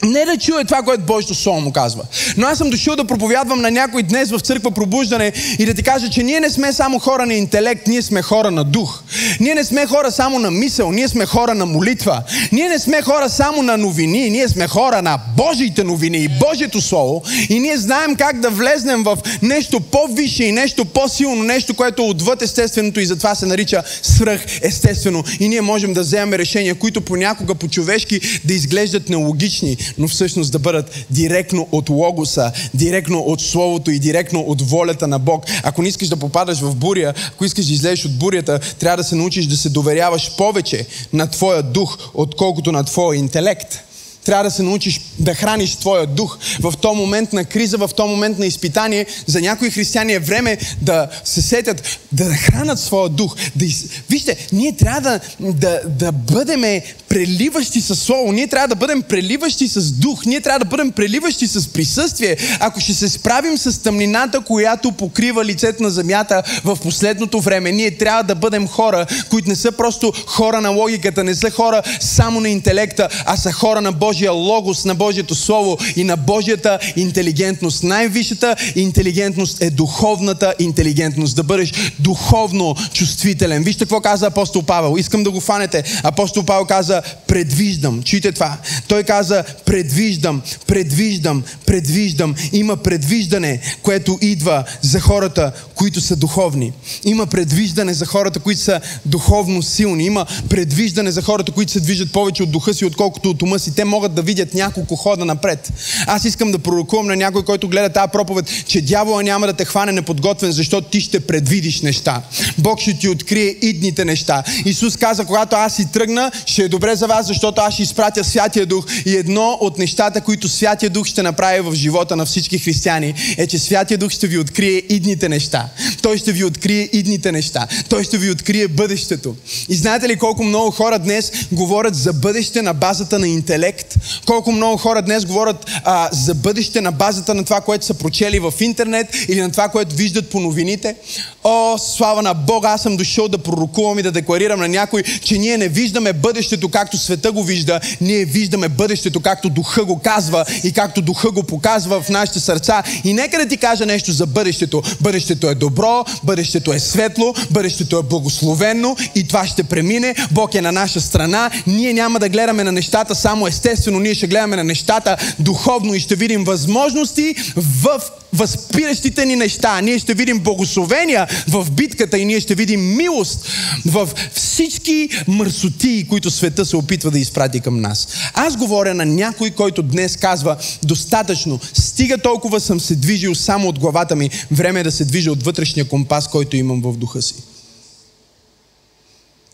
[0.04, 2.04] Не да чуе това, което Божието Слово му казва.
[2.38, 5.84] Но аз съм дошъл да проповядвам на някой днес в църква пробуждане и да ти
[5.84, 9.04] кажа, че ние не сме само хора на интелект, ние сме хора на дух.
[9.40, 12.24] Ние не сме хора само на мисъл, ние сме хора на молитва.
[12.52, 16.82] Ние не сме хора само на новини, ние сме хора на Божиите новини и Божието
[16.82, 17.24] Слово.
[17.50, 22.06] И ние знаем как да влезнем в нещо по-висше и нещо по-силно, нещо, което е
[22.06, 25.24] отвъд естественото и затова се нарича свръх естествено.
[25.40, 30.60] И ние можем да вземем решения, които понякога по-човешки да изглеждат нелогични, но всъщност да
[30.60, 35.46] бъдат директно от Логоса, директно от Словото и директно от волята на Бог.
[35.64, 39.04] Ако не искаш да попадаш в буря, ако искаш да излезеш от бурята, трябва да
[39.04, 43.93] се научиш да се доверяваш повече на твоя дух, отколкото на твоя интелект.
[44.26, 46.38] Трябва да се научиш да храниш твоя дух.
[46.60, 50.58] В този момент на криза, в този момент на изпитание, за някои християни е време
[50.82, 53.36] да се сетят, да хранат своя дух.
[53.56, 53.86] Да из...
[54.10, 56.64] Вижте, ние трябва да, да, да бъдем
[57.10, 58.32] преливащи с Слово.
[58.32, 60.26] Ние трябва да бъдем преливащи с дух.
[60.26, 62.38] Ние трябва да бъдем преливащи с присъствие.
[62.60, 67.98] Ако ще се справим с тъмнината, която покрива лицето на земята в последното време, ние
[67.98, 72.40] трябва да бъдем хора, които не са просто хора на логиката, не са хора само
[72.40, 76.80] на интелекта, а са хора на Божия Божия логос, на Божието Слово и на Божията
[76.96, 77.84] интелигентност.
[77.84, 81.36] Най-висшата интелигентност е духовната интелигентност.
[81.36, 83.64] Да бъдеш духовно чувствителен.
[83.64, 84.96] Вижте какво каза апостол Павел.
[84.98, 85.84] Искам да го фанете.
[86.04, 88.04] Апостол Павел каза, предвиждам.
[88.04, 88.58] Чуйте това.
[88.88, 92.36] Той каза, предвиждам, предвиждам, предвиждам.
[92.52, 96.72] Има предвиждане, което идва за хората, които са духовни.
[97.04, 100.06] Има предвиждане за хората, които са духовно силни.
[100.06, 103.76] Има предвиждане за хората, които се движат повече от духа си, отколкото от ума си.
[103.76, 105.74] Те могат могат да видят няколко хода напред.
[106.08, 109.66] Аз искам да пророкувам на някой, който гледа тази проповед, че дявола няма да те
[109.66, 112.22] хване неподготвен, защото ти ще предвидиш неща.
[112.58, 114.44] Бог ще ти открие идните неща.
[114.66, 118.24] Исус каза, когато аз си тръгна, ще е добре за вас, защото аз ще изпратя
[118.24, 118.86] Святия Дух.
[119.06, 123.48] И едно от нещата, които Святия Дух ще направи в живота на всички християни, е,
[123.48, 125.70] че Святия Дух ще ви открие идните неща.
[126.02, 127.68] Той ще ви открие идните неща.
[127.90, 129.36] Той ще ви открие бъдещето.
[129.70, 133.93] И знаете ли колко много хора днес говорят за бъдеще на базата на интелект,
[134.26, 138.40] колко много хора днес говорят а, за бъдеще на базата на това, което са прочели
[138.40, 140.96] в интернет или на това, което виждат по новините.
[141.44, 145.38] О, слава на Бога, аз съм дошъл да пророкувам и да декларирам на някой, че
[145.38, 150.46] ние не виждаме бъдещето както света го вижда, ние виждаме бъдещето както духа го казва
[150.64, 152.84] и както духа го показва в нашите сърца.
[153.04, 154.84] И нека да ти кажа нещо за бъдещето.
[155.02, 160.16] Бъдещето е добро, бъдещето е светло, бъдещето е благословено и това ще премине.
[160.32, 161.52] Бог е на наша страна.
[161.68, 166.00] Ние няма да гледаме на нещата само естествено, ние ще гледаме на нещата духовно и
[166.00, 168.02] ще видим възможности в
[168.34, 169.82] възпиращите ни неща.
[169.82, 173.48] Ние ще видим благословения в битката и ние ще видим милост
[173.86, 178.08] в всички мърсоти, които света се опитва да изпрати към нас.
[178.34, 183.80] Аз говоря на някой, който днес казва достатъчно, стига толкова съм се движил само от
[183.80, 187.36] главата ми, време е да се движа от вътрешния компас, който имам в духа си.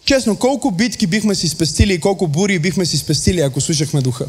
[0.09, 4.25] Честно, колко битки бихме си спестили и колко бури бихме си спестили, ако слушахме духа?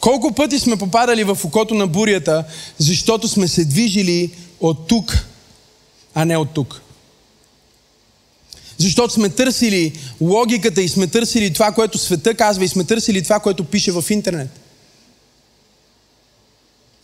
[0.00, 2.44] Колко пъти сме попадали в окото на бурята,
[2.78, 4.30] защото сме се движили
[4.60, 5.26] от тук,
[6.14, 6.80] а не от тук.
[8.78, 13.40] Защото сме търсили логиката и сме търсили това, което света казва и сме търсили това,
[13.40, 14.60] което пише в интернет.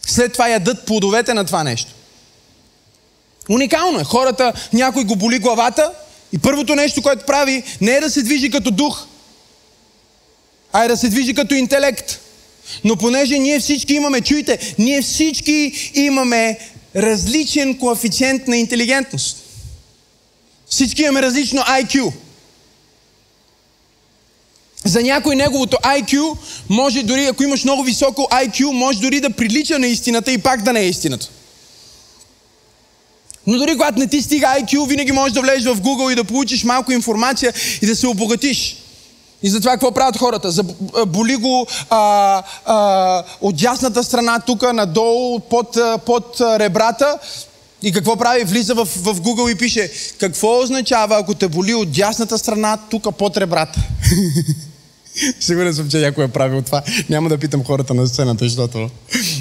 [0.07, 1.95] След това ядат плодовете на това нещо.
[3.49, 4.05] Уникално е.
[4.05, 5.93] Хората, някой го боли главата
[6.33, 9.07] и първото нещо, което прави, не е да се движи като дух,
[10.73, 12.21] а е да се движи като интелект.
[12.85, 16.59] Но понеже ние всички имаме, чуйте, ние всички имаме
[16.97, 19.37] различен коефициент на интелигентност.
[20.69, 22.13] Всички имаме различно IQ.
[24.85, 26.37] За някой неговото IQ
[26.69, 30.63] може дори, ако имаш много високо IQ, може дори да прилича на истината и пак
[30.63, 31.29] да не е истината.
[33.49, 36.25] Но дори когато не ти стига IQ, винаги можеш да влезеш в Google и да
[36.25, 38.77] получиш малко информация и да се обогатиш.
[39.43, 40.63] И затова какво правят хората?
[41.07, 47.19] Боли го а, а, от дясната страна, тук надолу, под, под ребрата.
[47.83, 48.45] И какво прави?
[48.45, 53.17] Влиза в, в Google и пише, какво означава, ако те боли от дясната страна, тук
[53.17, 53.81] под ребрата?
[55.41, 56.83] Сигурен съм, че някой е правил това.
[57.09, 58.91] Няма да питам хората на сцената, защото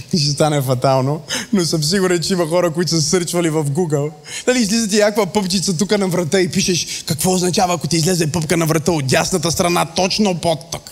[0.17, 1.21] ще стане фатално.
[1.53, 4.11] Но съм сигурен, че има хора, които са сърчвали в Google.
[4.45, 8.31] Дали излиза ти някаква пъпчица тук на врата и пишеш какво означава, ако ти излезе
[8.31, 10.91] пъпка на врата от дясната страна, точно под тук.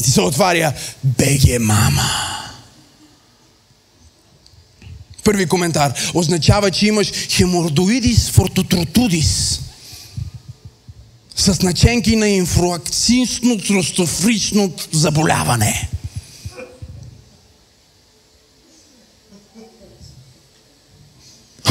[0.00, 0.72] И ти се отваря
[1.04, 2.10] Беге мама.
[5.24, 5.94] Първи коментар.
[6.14, 9.60] Означава, че имаш хемордоидис фортотротудис
[11.36, 15.90] с наченки на инфракцинсно тростофрично заболяване.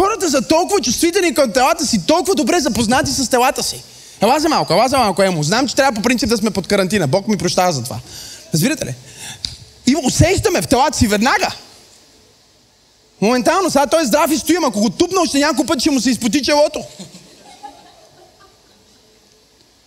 [0.01, 3.83] Хората са толкова чувствителни към телата си, толкова добре запознати с телата си.
[4.21, 5.43] Ела за малко, ела за малко, емо.
[5.43, 7.07] Знам, че трябва по принцип да сме под карантина.
[7.07, 7.99] Бог ми прощава за това.
[8.53, 8.95] Разбирате ли?
[9.87, 11.55] И усещаме в телата си веднага.
[13.21, 14.63] Моментално, сега той е здрав и стоим.
[14.65, 16.83] Ако го тупна още няколко пъти, ще му се изпоти челото.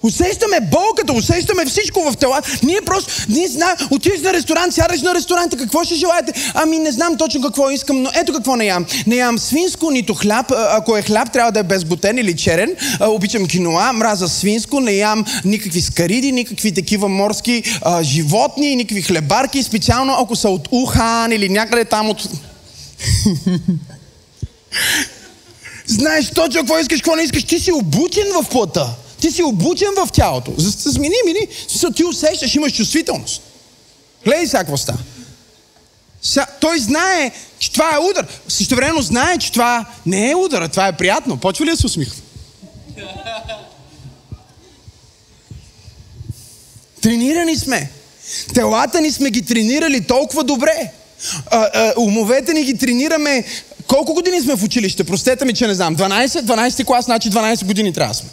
[0.04, 2.42] Усещаме болката, усещаме всичко в тела.
[2.62, 6.32] Ние просто, ние знаем, отиваш на ресторант, сядаш на ресторанта, какво ще желаете?
[6.54, 8.86] Ами не знам точно какво искам, но ето какво не ям.
[9.06, 10.52] Не ям свинско, нито хляб.
[10.70, 12.76] Ако е хляб, трябва да е безглутен или черен.
[13.00, 19.62] Обичам киноа, мраза свинско, не ям никакви скариди, никакви такива морски а, животни, никакви хлебарки,
[19.62, 22.28] специално ако са от Ухан или някъде там от...
[25.86, 27.44] Знаеш точно какво искаш, какво не искаш.
[27.44, 28.86] Ти си обучен в плътта.
[29.24, 30.52] Ти си обучен в тялото.
[30.56, 33.42] За смени, мини, смисъл, ти усещаш, имаш чувствителност.
[34.24, 34.98] Гледай сега какво става.
[36.60, 38.26] Той знае, че това е удар.
[38.48, 41.36] Също времено знае, че това не е удар, а това е приятно.
[41.36, 42.16] Почва ли да се усмихва?
[47.00, 47.90] Тренирани сме.
[48.54, 50.92] Телата ни сме ги тренирали толкова добре.
[51.46, 53.44] А, а, умовете ни ги тренираме.
[53.86, 55.04] Колко години сме в училище?
[55.04, 55.96] Простете ми, че не знам.
[55.96, 56.26] 12?
[56.26, 58.30] 12 клас, значи 12 години трябва да сме.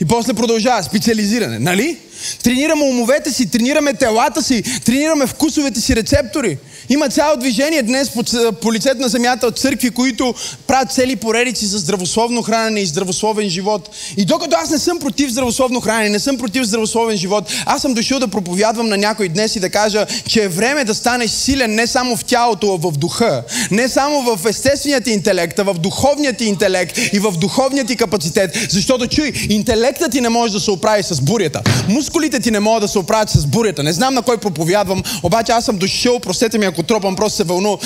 [0.00, 1.98] И после продължава специализиране, нали?
[2.42, 6.58] Тренираме умовете си, тренираме телата си, тренираме вкусовете си рецептори.
[6.88, 8.24] Има цяло движение днес по,
[8.62, 10.34] по лицето на земята от църкви, които
[10.66, 13.90] правят цели поредици за здравословно хранене и здравословен живот.
[14.16, 17.94] И докато аз не съм против здравословно хранене, не съм против здравословен живот, аз съм
[17.94, 21.74] дошъл да проповядвам на някой днес и да кажа, че е време да станеш силен
[21.74, 23.42] не само в тялото, а в духа.
[23.70, 28.50] Не само в естественият интелект, а в духовният интелект и в духовният ти капацитет.
[28.70, 31.62] Защото чуй, интелектът ти не може да се оправи с бурята.
[32.14, 33.82] Мускулите ти не могат да се оправят с бурята.
[33.82, 37.44] Не знам на кой проповядвам, обаче аз съм дошъл, простете ми ако тропам, просто се
[37.44, 37.78] вълну.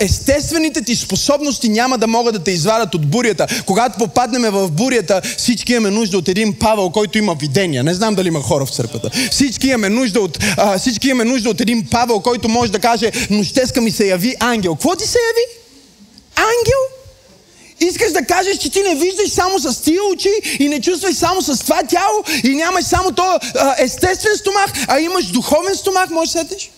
[0.00, 3.46] Естествените ти способности няма да могат да те извадят от бурята.
[3.66, 7.84] Когато попаднем в бурята, всички имаме нужда от един Павел, който има видения.
[7.84, 9.10] Не знам дали има хора в църквата.
[9.30, 13.12] Всички имаме нужда от, а, всички имаме нужда от един Павел, който може да каже,
[13.30, 14.74] нощеска ми се яви ангел.
[14.74, 15.46] Какво ти се яви?
[16.36, 17.01] Ангел?
[17.82, 21.42] Искаш да кажеш, че ти не виждаш само с тия очи и не чувстваш само
[21.42, 23.38] с това тяло и нямаш само то
[23.78, 26.70] естествен стомах, а имаш духовен стомах, можеш да сетиш?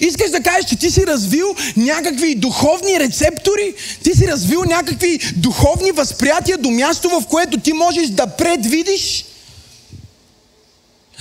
[0.00, 5.90] Искаш да кажеш, че ти си развил някакви духовни рецептори, ти си развил някакви духовни
[5.90, 9.24] възприятия до място, в което ти можеш да предвидиш.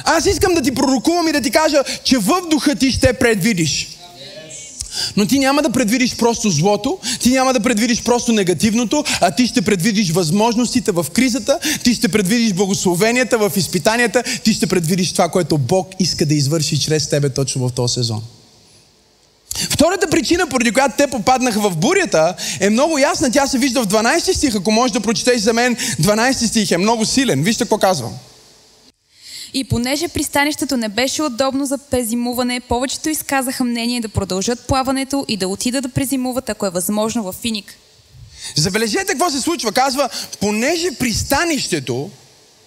[0.04, 3.88] Аз искам да ти пророкувам и да ти кажа, че в духа ти ще предвидиш.
[5.18, 9.48] Но ти няма да предвидиш просто злото, ти няма да предвидиш просто негативното, а ти
[9.48, 15.30] ще предвидиш възможностите в кризата, ти ще предвидиш благословенията в изпитанията, ти ще предвидиш това,
[15.30, 18.22] което Бог иска да извърши чрез тебе точно в този сезон.
[19.70, 23.32] Втората причина, поради която те попаднаха в бурята, е много ясна.
[23.32, 24.56] Тя се вижда в 12 стих.
[24.56, 27.44] Ако можеш да прочетеш за мен, 12 стих е много силен.
[27.44, 28.12] Вижте какво казвам.
[29.54, 35.38] И понеже пристанището не беше удобно за презимуване, повечето изказаха мнение да продължат плаването и
[35.38, 37.78] да отидат да презимуват, ако е възможно, в Финик.
[38.56, 39.72] Забележете какво се случва.
[39.72, 40.10] Казва,
[40.40, 42.10] понеже пристанището,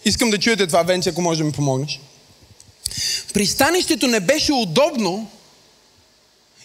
[0.05, 2.01] искам да чуете това, Венци, ако може да ми помогнеш.
[3.35, 5.31] Пристанището не беше удобно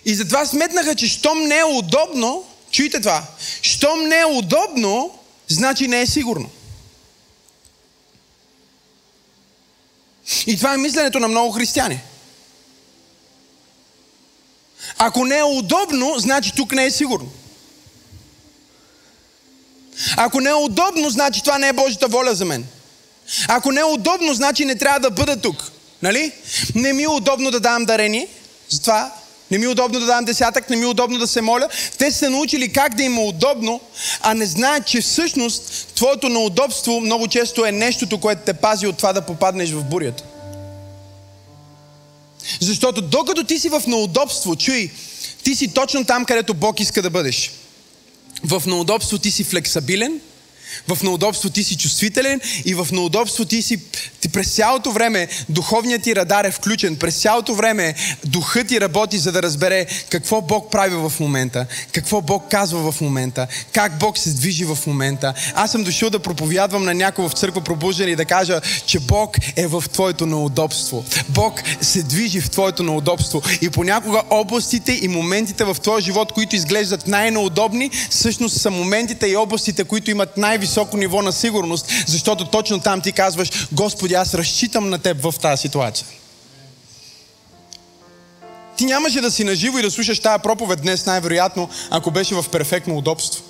[0.05, 3.23] и затова сметнаха, че щом не е удобно, чуйте това,
[3.61, 5.11] щом не е удобно,
[5.47, 6.49] значи не е сигурно.
[10.47, 11.99] И това е мисленето на много християни.
[14.97, 17.29] Ако не е удобно, значи тук не е сигурно.
[20.17, 22.65] Ако не е удобно, значи това не е Божията воля за мен.
[23.47, 25.71] Ако не е удобно, значи не трябва да бъда тук.
[26.01, 26.31] Нали?
[26.75, 28.27] Не ми е удобно да давам дарение,
[28.69, 29.13] затова
[29.51, 31.69] не ми е удобно да давам десятък, не ми е удобно да се моля.
[31.97, 33.81] Те са научили как да им е удобно,
[34.21, 38.97] а не знаят, че всъщност твоето неудобство много често е нещото, което те пази от
[38.97, 40.23] това да попаднеш в бурята.
[42.61, 44.91] Защото докато ти си в неудобство, чуй,
[45.43, 47.51] ти си точно там, където Бог иска да бъдеш.
[48.43, 50.21] В неудобство ти си флексабилен,
[50.87, 53.79] в неудобство ти си чувствителен и в неудобство ти си
[54.21, 56.95] ти през цялото време духовният ти радар е включен.
[56.95, 57.95] През цялото време
[58.25, 63.01] духът ти работи, за да разбере какво Бог прави в момента, какво Бог казва в
[63.01, 65.33] момента, как Бог се движи в момента.
[65.55, 69.37] Аз съм дошъл да проповядвам на някого в църква пробуждане и да кажа, че Бог
[69.55, 71.05] е в твоето неудобство.
[71.29, 73.41] Бог се движи в твоето неудобство.
[73.61, 79.35] И понякога областите и моментите в твоя живот, които изглеждат най-неудобни, всъщност са моментите и
[79.35, 84.89] областите, които имат най-високо ниво на сигурност, защото точно там ти казваш, Господи, аз разчитам
[84.89, 86.07] на теб в тази ситуация.
[88.77, 92.45] Ти нямаше да си наживо и да слушаш тази проповед днес, най-вероятно, ако беше в
[92.51, 93.43] перфектно удобство.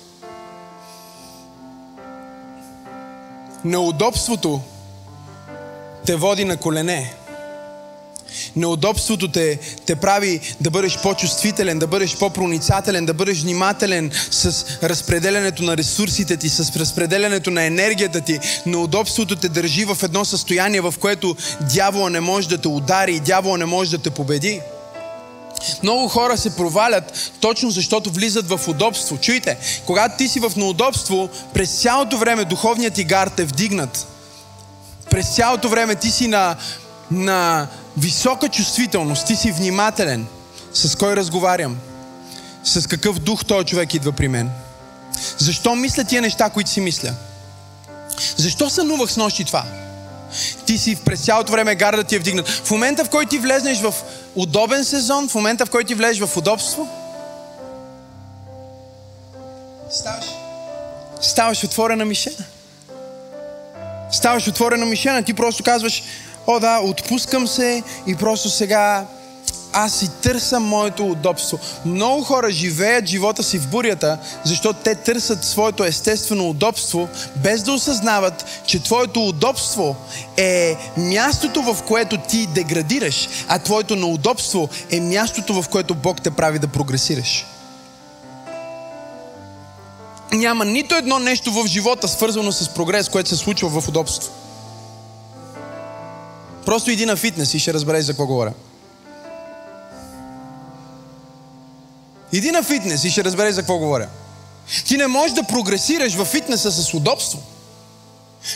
[3.64, 4.60] Неудобството
[6.06, 7.14] те води на колене.
[8.56, 15.62] Неудобството те, те прави да бъдеш по-чувствителен, да бъдеш по-проницателен, да бъдеш внимателен с разпределянето
[15.62, 18.38] на ресурсите ти, с разпределянето на енергията ти.
[18.66, 21.36] Неудобството те държи в едно състояние, в което
[21.74, 24.60] дявола не може да те удари и дявола не може да те победи.
[25.82, 29.18] Много хора се провалят точно защото влизат в удобство.
[29.18, 34.06] Чуйте, когато ти си в неудобство, през цялото време духовният ти гард е вдигнат.
[35.10, 36.56] През цялото време ти си на,
[37.10, 40.26] на висока чувствителност, ти си внимателен
[40.74, 41.78] с кой разговарям,
[42.64, 44.50] с какъв дух този човек идва при мен.
[45.38, 47.14] Защо мисля тия неща, които си мисля?
[48.36, 49.64] Защо сънувах с нощи това?
[50.66, 52.48] Ти си през цялото време гарда ти е вдигнат.
[52.48, 53.94] В момента, в който ти влезнеш в
[54.34, 56.88] удобен сезон, в момента, в който ти влезеш в удобство,
[59.90, 60.24] ставаш,
[61.20, 62.44] ставаш отворена мишена.
[64.10, 66.02] Ставаш отворена мишена, ти просто казваш,
[66.46, 69.06] о да, отпускам се и просто сега
[69.72, 71.58] аз си търся моето удобство.
[71.84, 77.72] Много хора живеят живота си в бурята, защото те търсят своето естествено удобство, без да
[77.72, 79.96] осъзнават, че твоето удобство
[80.36, 86.30] е мястото, в което ти деградираш, а твоето неудобство е мястото, в което Бог те
[86.30, 87.46] прави да прогресираш.
[90.32, 94.32] Няма нито едно нещо в живота, свързано с прогрес, което се случва в удобство.
[96.64, 98.52] Просто иди на фитнес и ще разбереш за какво говоря.
[102.32, 104.08] Иди на фитнес и ще разбереш за какво говоря.
[104.86, 107.42] Ти не можеш да прогресираш във фитнеса с удобство.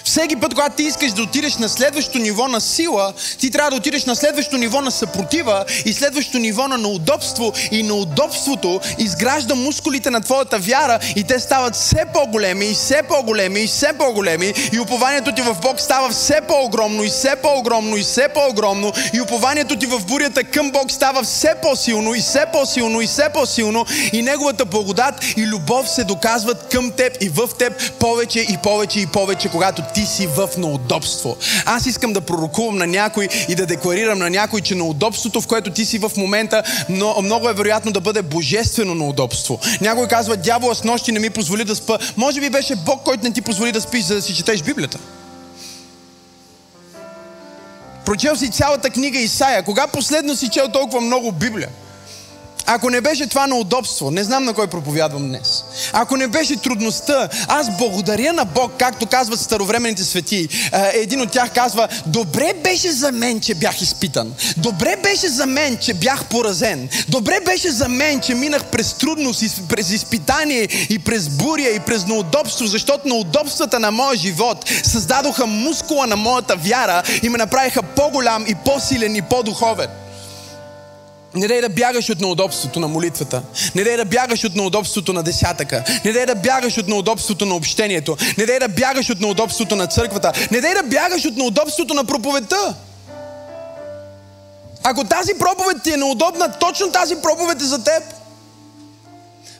[0.05, 3.77] Всеки път, когато ти искаш да отидеш на следващото ниво на сила, ти трябва да
[3.77, 7.53] отидеш на следващото ниво на съпротива и следващото ниво на неудобство.
[7.71, 13.61] И неудобството изгражда мускулите на твоята вяра и те стават все по-големи и все по-големи
[13.61, 14.53] и все по-големи.
[14.73, 18.93] И упованието ти в Бог става все по-огромно и все по-огромно и все по-огромно.
[19.15, 23.29] И упованието ти в бурята към Бог става все по-силно и все по-силно и все
[23.35, 23.87] по-силно.
[24.13, 29.01] И Неговата благодат и любов се доказват към теб и в теб повече и повече
[29.01, 31.37] и повече, когато когато ти си в неудобство.
[31.67, 35.71] Аз искам да пророкувам на някой и да декларирам на някой, че неудобството, в което
[35.71, 36.63] ти си в момента,
[37.23, 39.59] много, е вероятно да бъде божествено неудобство.
[39.81, 41.99] Някой казва, дявола с нощи не ми позволи да спа.
[42.17, 44.99] Може би беше Бог, който не ти позволи да спиш, за да си четеш Библията.
[48.05, 49.63] Прочел си цялата книга Исаия.
[49.63, 51.69] Кога последно си чел толкова много Библия?
[52.67, 55.65] Ако не беше това на удобство, не знам на кой проповядвам днес.
[55.93, 60.49] Ако не беше трудността, аз благодаря на Бог, както казват старовременните свети.
[60.93, 64.35] Един от тях казва, добре беше за мен, че бях изпитан.
[64.57, 66.89] Добре беше за мен, че бях поразен.
[67.09, 72.07] Добре беше за мен, че минах през трудност, през изпитание и през буря и през
[72.07, 78.45] неудобство, защото неудобствата на моя живот създадоха мускула на моята вяра и ме направиха по-голям
[78.49, 79.89] и по-силен и по-духовен.
[81.35, 83.43] Не дай да бягаш от неудобството на молитвата.
[83.75, 85.85] Не дай да бягаш от неудобството на десятъка.
[86.05, 88.17] Не дай да бягаш от неудобството на общението.
[88.39, 90.33] Не дай да бягаш от неудобството на църквата.
[90.51, 92.75] Не дай да бягаш от неудобството на проповедта.
[94.83, 98.03] Ако тази проповед ти е неудобна, точно тази проповед е за теб.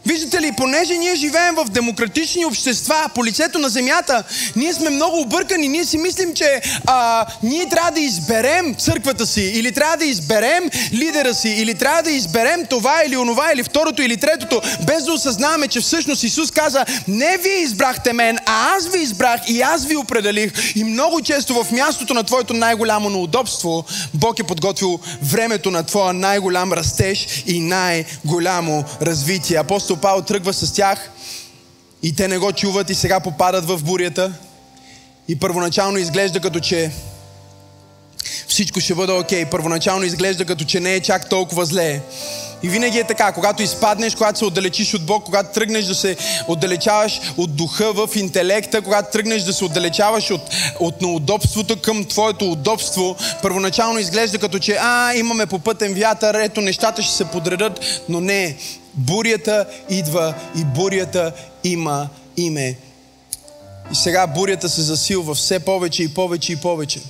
[0.07, 4.25] Виждате ли, понеже ние живеем в демократични общества, по лицето на земята,
[4.57, 5.69] ние сме много объркани.
[5.69, 10.71] Ние си мислим, че а, ние трябва да изберем църквата си, или трябва да изберем
[10.93, 15.13] лидера си, или трябва да изберем това или онова, или второто, или третото, без да
[15.13, 19.85] осъзнаваме, че всъщност Исус каза, не вие избрахте мен, а аз ви избрах и аз
[19.85, 20.53] ви определих.
[20.77, 23.85] И много често в мястото на твоето най-голямо неудобство,
[24.15, 29.57] Бог е подготвил времето на твоя най-голям растеж и най-голямо развитие.
[29.57, 31.11] Апостол Павел тръгва с тях
[32.03, 34.33] и те не го чуват и сега попадат в бурята.
[35.29, 36.91] И първоначално изглежда като че
[38.49, 39.45] всичко ще бъде окей.
[39.45, 39.51] Okay.
[39.51, 42.01] Първоначално изглежда като че не е чак толкова зле.
[42.65, 46.17] И винаги е така, когато изпаднеш, когато се отдалечиш от Бог, когато тръгнеш да се
[46.49, 50.41] отдалечаваш от духа в интелекта, когато тръгнеш да се отдалечаваш от,
[50.81, 57.03] от неудобството към твоето удобство, първоначално изглежда като че, а, имаме попътен вятър, ето нещата
[57.03, 58.57] ще се подредат, но не.
[58.95, 61.33] Бурята идва и бурята
[61.65, 62.77] има име.
[63.93, 67.01] И сега бурята се засилва все повече и повече и повече.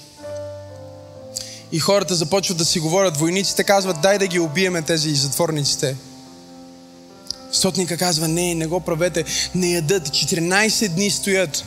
[1.75, 3.17] И хората започват да си говорят.
[3.17, 5.97] Войниците казват, дай да ги убиеме тези затворниците.
[7.53, 9.25] Сотника казва, не, не го правете.
[9.55, 10.09] Не ядат.
[10.09, 11.65] 14 дни стоят.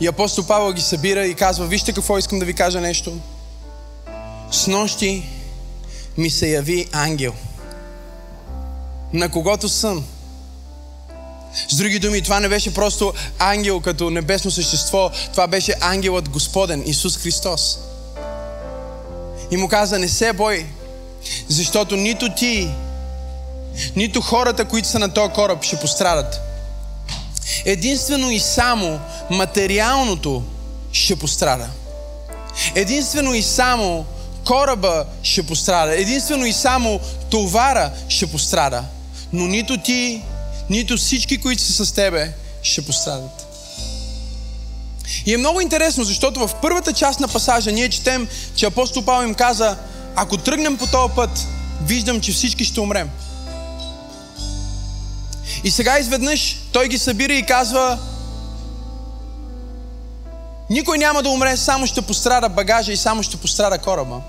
[0.00, 3.18] И апостол Павел ги събира и казва, вижте какво искам да ви кажа нещо.
[4.50, 5.28] С нощи
[6.18, 7.32] ми се яви ангел.
[9.12, 10.04] На когото съм.
[11.68, 16.82] С други думи, това не беше просто ангел като небесно същество, това беше ангелът Господен,
[16.86, 17.78] Исус Христос.
[19.50, 20.66] И му каза, не се бой,
[21.48, 22.70] защото нито ти,
[23.96, 26.40] нито хората, които са на този кораб, ще пострадат.
[27.64, 30.42] Единствено и само материалното
[30.92, 31.68] ще пострада.
[32.74, 34.06] Единствено и само
[34.46, 36.00] кораба ще пострада.
[36.00, 38.84] Единствено и само товара ще пострада.
[39.32, 40.22] Но нито ти,
[40.70, 43.44] нито всички, които са с тебе, ще пострадат.
[45.26, 49.26] И е много интересно, защото в първата част на пасажа ние четем, че апостол Павел
[49.26, 49.76] им каза,
[50.16, 51.46] ако тръгнем по този път,
[51.82, 53.10] виждам, че всички ще умрем.
[55.64, 57.98] И сега изведнъж той ги събира и казва,
[60.70, 64.20] никой няма да умре, само ще пострада багажа и само ще пострада кораба.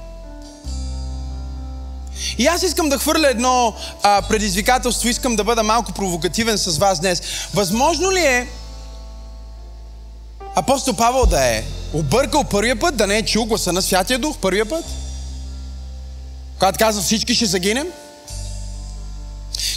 [2.38, 7.00] И аз искам да хвърля едно а, предизвикателство, искам да бъда малко провокативен с вас
[7.00, 7.22] днес.
[7.54, 8.48] Възможно ли е
[10.56, 11.64] апостол Павел да е
[11.94, 14.86] объркал първия път, да не е чул гласа на Святия Дух първия път?
[16.60, 17.88] Когато казва всички ще загинем?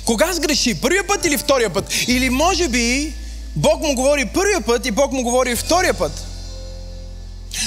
[0.04, 0.80] Кога сгреши?
[0.80, 1.92] Първия път или втория път?
[2.08, 3.14] Или може би
[3.56, 6.31] Бог му говори първия път и Бог му говори втория път?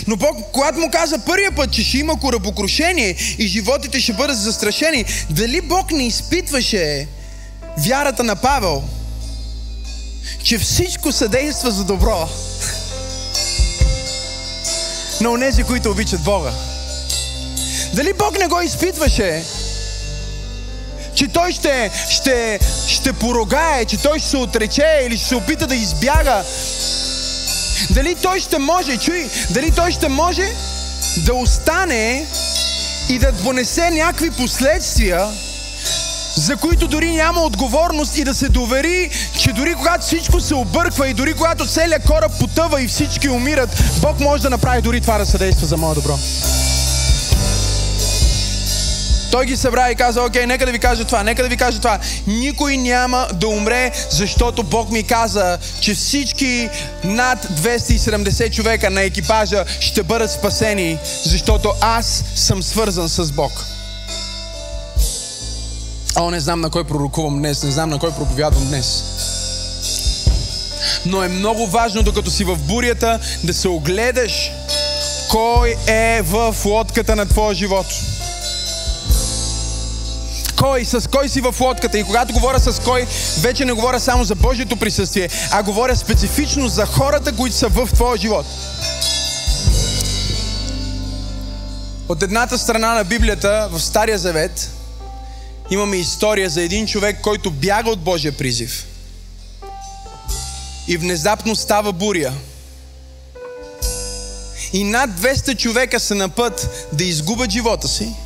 [0.08, 4.38] Но Бог, когато му каза първия път, че ще има корабокрушение и животите ще бъдат
[4.38, 7.08] застрашени, дали Бог не изпитваше
[7.78, 8.84] вярата на Павел,
[10.44, 12.30] че всичко съдейства за добро
[15.22, 16.52] на онези, които обичат Бога?
[17.94, 19.44] Дали Бог не го изпитваше,
[21.16, 25.68] че той ще, ще, ще порогае, че той ще се отрече или ще се опита
[25.68, 26.44] да избяга
[27.90, 30.48] дали той ще може, чуй, дали той ще може
[31.18, 32.26] да остане
[33.10, 35.28] и да понесе някакви последствия,
[36.36, 39.10] за които дори няма отговорност и да се довери,
[39.40, 43.70] че дори когато всичко се обърква и дори когато целият кораб потъва и всички умират,
[44.02, 46.20] Бог може да направи дори това да съдейства за мое добро.
[49.36, 51.78] Той ги събра и каза, окей, нека да ви кажа това, нека да ви кажа
[51.78, 52.00] това.
[52.28, 56.70] Никой няма да умре, защото Бог ми каза, че всички
[57.04, 63.52] над 270 човека на екипажа ще бъдат спасени, защото аз съм свързан с Бог.
[66.16, 69.04] О, не знам на кой пророкувам днес, не знам на кой проповядвам днес.
[71.06, 74.52] Но е много важно, докато си в бурята, да се огледаш
[75.30, 77.86] кой е в лодката на твоя живот
[80.66, 82.00] кой, с кой си в лодката.
[82.00, 83.08] И когато говоря с кой,
[83.40, 87.90] вече не говоря само за Божието присъствие, а говоря специфично за хората, които са в
[87.94, 88.46] твоя живот.
[92.10, 94.72] От едната страна на Библията, в Стария Завет,
[95.72, 98.86] имаме история за един човек, който бяга от Божия призив.
[100.88, 102.34] И внезапно става буря.
[104.74, 108.16] И над 200 човека са на път да изгубят живота си–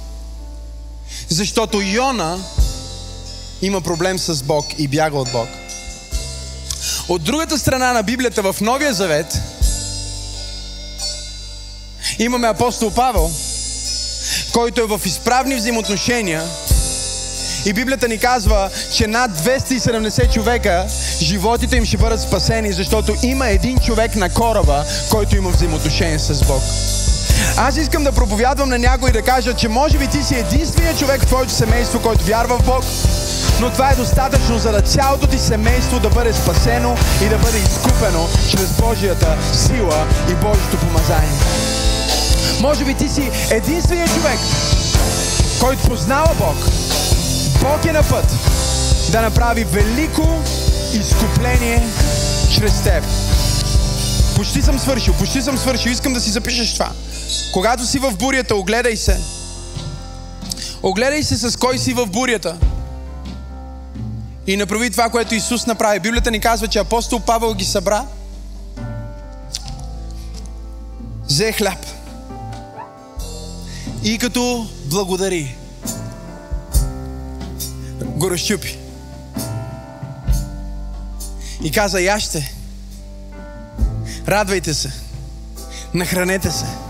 [1.30, 2.39] защото Йона
[3.62, 5.47] има проблем с Бог и бяга от Бог.
[7.07, 9.39] От другата страна на Библията в Новия Завет
[12.20, 13.32] имаме апостол Павел,
[14.53, 16.43] който е в изправни взаимоотношения
[17.66, 20.86] И Библията ни казва, че над 270 човека
[21.22, 26.45] животите им ще бъдат спасени, защото има един човек на кораба, който има взаимоотношение с
[26.45, 26.62] Бог.
[27.57, 31.21] Аз искам да проповядвам на някой да кажа, че може би ти си единственият човек
[31.21, 32.83] в твоето семейство, който вярва в Бог,
[33.59, 36.95] но това е достатъчно, за да цялото ти семейство да бъде спасено
[37.25, 41.29] и да бъде изкупено чрез Божията сила и Божието помазание.
[42.61, 44.39] Може би ти си единственият човек,
[45.59, 46.57] който познава Бог.
[47.61, 48.25] Бог е на път
[49.11, 50.43] да направи велико
[50.93, 51.87] изкупление
[52.55, 53.03] чрез теб.
[54.35, 55.89] Почти съм свършил, почти съм свършил.
[55.89, 56.91] Искам да си запишеш това.
[57.53, 59.19] Когато си в бурята, огледай се.
[60.84, 62.57] Огледай се с кой си в бурята.
[64.47, 65.99] И направи това, което Исус направи.
[65.99, 68.05] Библията ни казва, че апостол Павел ги събра.
[71.30, 71.86] Взе хляб.
[74.03, 75.55] И като благодари,
[78.01, 78.77] го разчупи.
[81.63, 82.53] И каза, яще,
[84.27, 84.91] радвайте се,
[85.93, 86.88] нахранете се.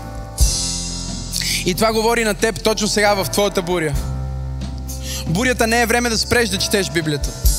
[1.66, 3.94] И това говори на теб точно сега в твоята буря.
[5.26, 7.49] Бурята не е време да спреш да четеш Библията.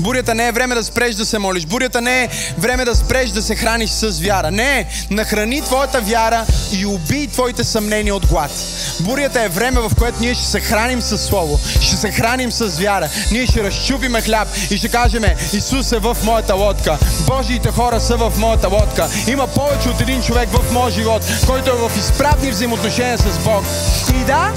[0.00, 1.66] Бурята не е време да спреш да се молиш.
[1.66, 2.28] Бурята не е
[2.58, 4.50] време да спреш да се храниш с вяра.
[4.50, 8.50] Не, нахрани твоята вяра и убий твоите съмнения от глад.
[9.00, 12.66] Бурята е време, в което ние ще се храним с Слово, ще се храним с
[12.66, 13.08] вяра.
[13.32, 16.98] Ние ще разчупиме хляб и ще кажем, Исус е в моята лодка.
[17.26, 19.08] Божиите хора са в моята лодка.
[19.26, 23.64] Има повече от един човек в моя живот, който е в изправни взаимоотношения с Бог.
[24.10, 24.52] И да,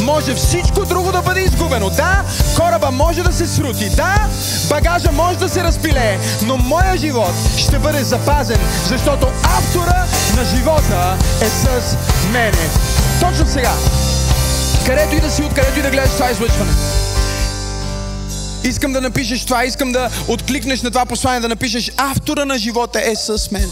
[0.00, 1.90] може всичко друго да бъде изгубено.
[1.90, 2.24] Да,
[2.56, 3.90] кораба може да се срути.
[3.90, 4.28] Да,
[4.68, 6.18] багажа може да се разпилее.
[6.46, 10.04] Но моя живот ще бъде запазен, защото автора
[10.36, 11.96] на живота е с
[12.32, 12.70] мене.
[13.20, 13.72] Точно сега.
[14.86, 16.70] Където и да си, откъдето и да гледаш това излъчване.
[18.64, 23.00] Искам да напишеш това, искам да откликнеш на това послание, да напишеш автора на живота
[23.04, 23.70] е с мен.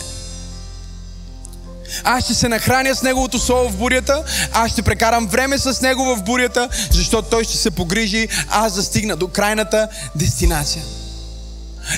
[2.05, 4.23] Аз ще се нахраня с Неговото Слово в бурята,
[4.53, 8.83] аз ще прекарам време с Него в бурята, защото Той ще се погрижи аз да
[8.83, 10.83] стигна до крайната дестинация.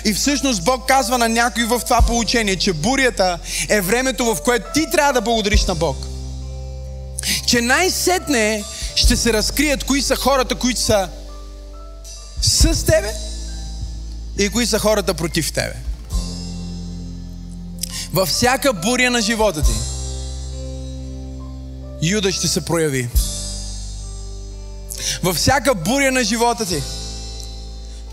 [0.04, 3.38] И всъщност Бог казва на някой в това получение, че бурята
[3.68, 5.96] е времето, в което ти трябва да благодариш на Бог.
[7.46, 8.64] Че най-сетне
[8.94, 11.08] ще се разкрият кои са хората, които са
[12.40, 13.12] с тебе
[14.38, 15.89] и кои са хората против тебе.
[18.12, 19.72] Във всяка буря на живота ти,
[22.02, 23.08] Юда ще се прояви.
[25.22, 26.82] Във всяка буря на живота ти,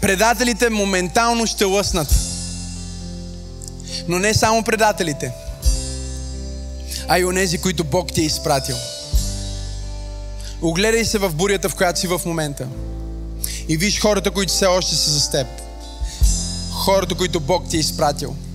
[0.01, 2.15] предателите моментално ще лъснат.
[4.07, 5.31] Но не само предателите,
[7.07, 8.75] а и онези, които Бог ти е изпратил.
[10.61, 12.67] Огледай се в бурята, в която си в момента.
[13.67, 15.47] И виж хората, които все още са с теб.
[16.71, 18.35] Хората, които Бог ти е изпратил–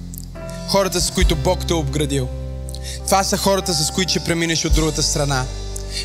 [0.73, 2.29] хората, с които Бог те е обградил.
[3.07, 5.45] Това са хората, с които ще преминеш от другата страна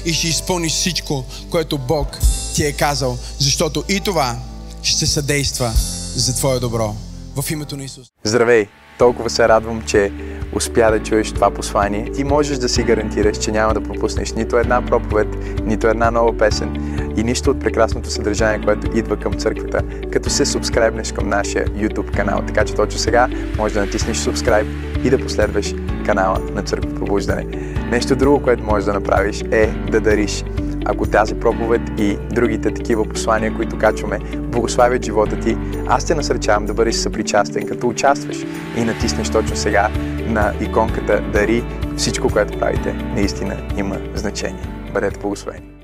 [0.06, 2.18] и ще изпълниш всичко, което Бог
[2.56, 4.38] ти е казал, защото и това
[4.84, 5.72] ще съдейства
[6.16, 6.96] за Твое добро.
[7.42, 8.08] В името на Исус.
[8.24, 8.68] Здравей!
[8.98, 10.12] Толкова се радвам, че
[10.54, 12.12] успя да чуеш това послание.
[12.12, 15.28] Ти можеш да си гарантираш, че няма да пропуснеш нито една проповед,
[15.66, 19.82] нито една нова песен и нищо от прекрасното съдържание, което идва към църквата,
[20.12, 22.44] като се субскрайбнеш към нашия YouTube канал.
[22.48, 23.28] Така че точно сега
[23.58, 24.68] може да натиснеш субскрайб
[25.04, 25.74] и да последваш
[26.06, 27.46] канала на Църква Пробуждане.
[27.92, 30.44] Нещо друго, което можеш да направиш е да дариш.
[30.86, 36.66] Ако тази проповед и другите такива послания, които качваме, благославят живота ти, аз те насърчавам
[36.66, 38.38] да бъдеш съпричастен, като участваш
[38.78, 39.90] и натиснеш точно сега
[40.28, 41.64] на иконката Дари.
[41.98, 44.64] Всичко, което правите, наистина има значение.
[44.94, 45.77] Бъдете благословени!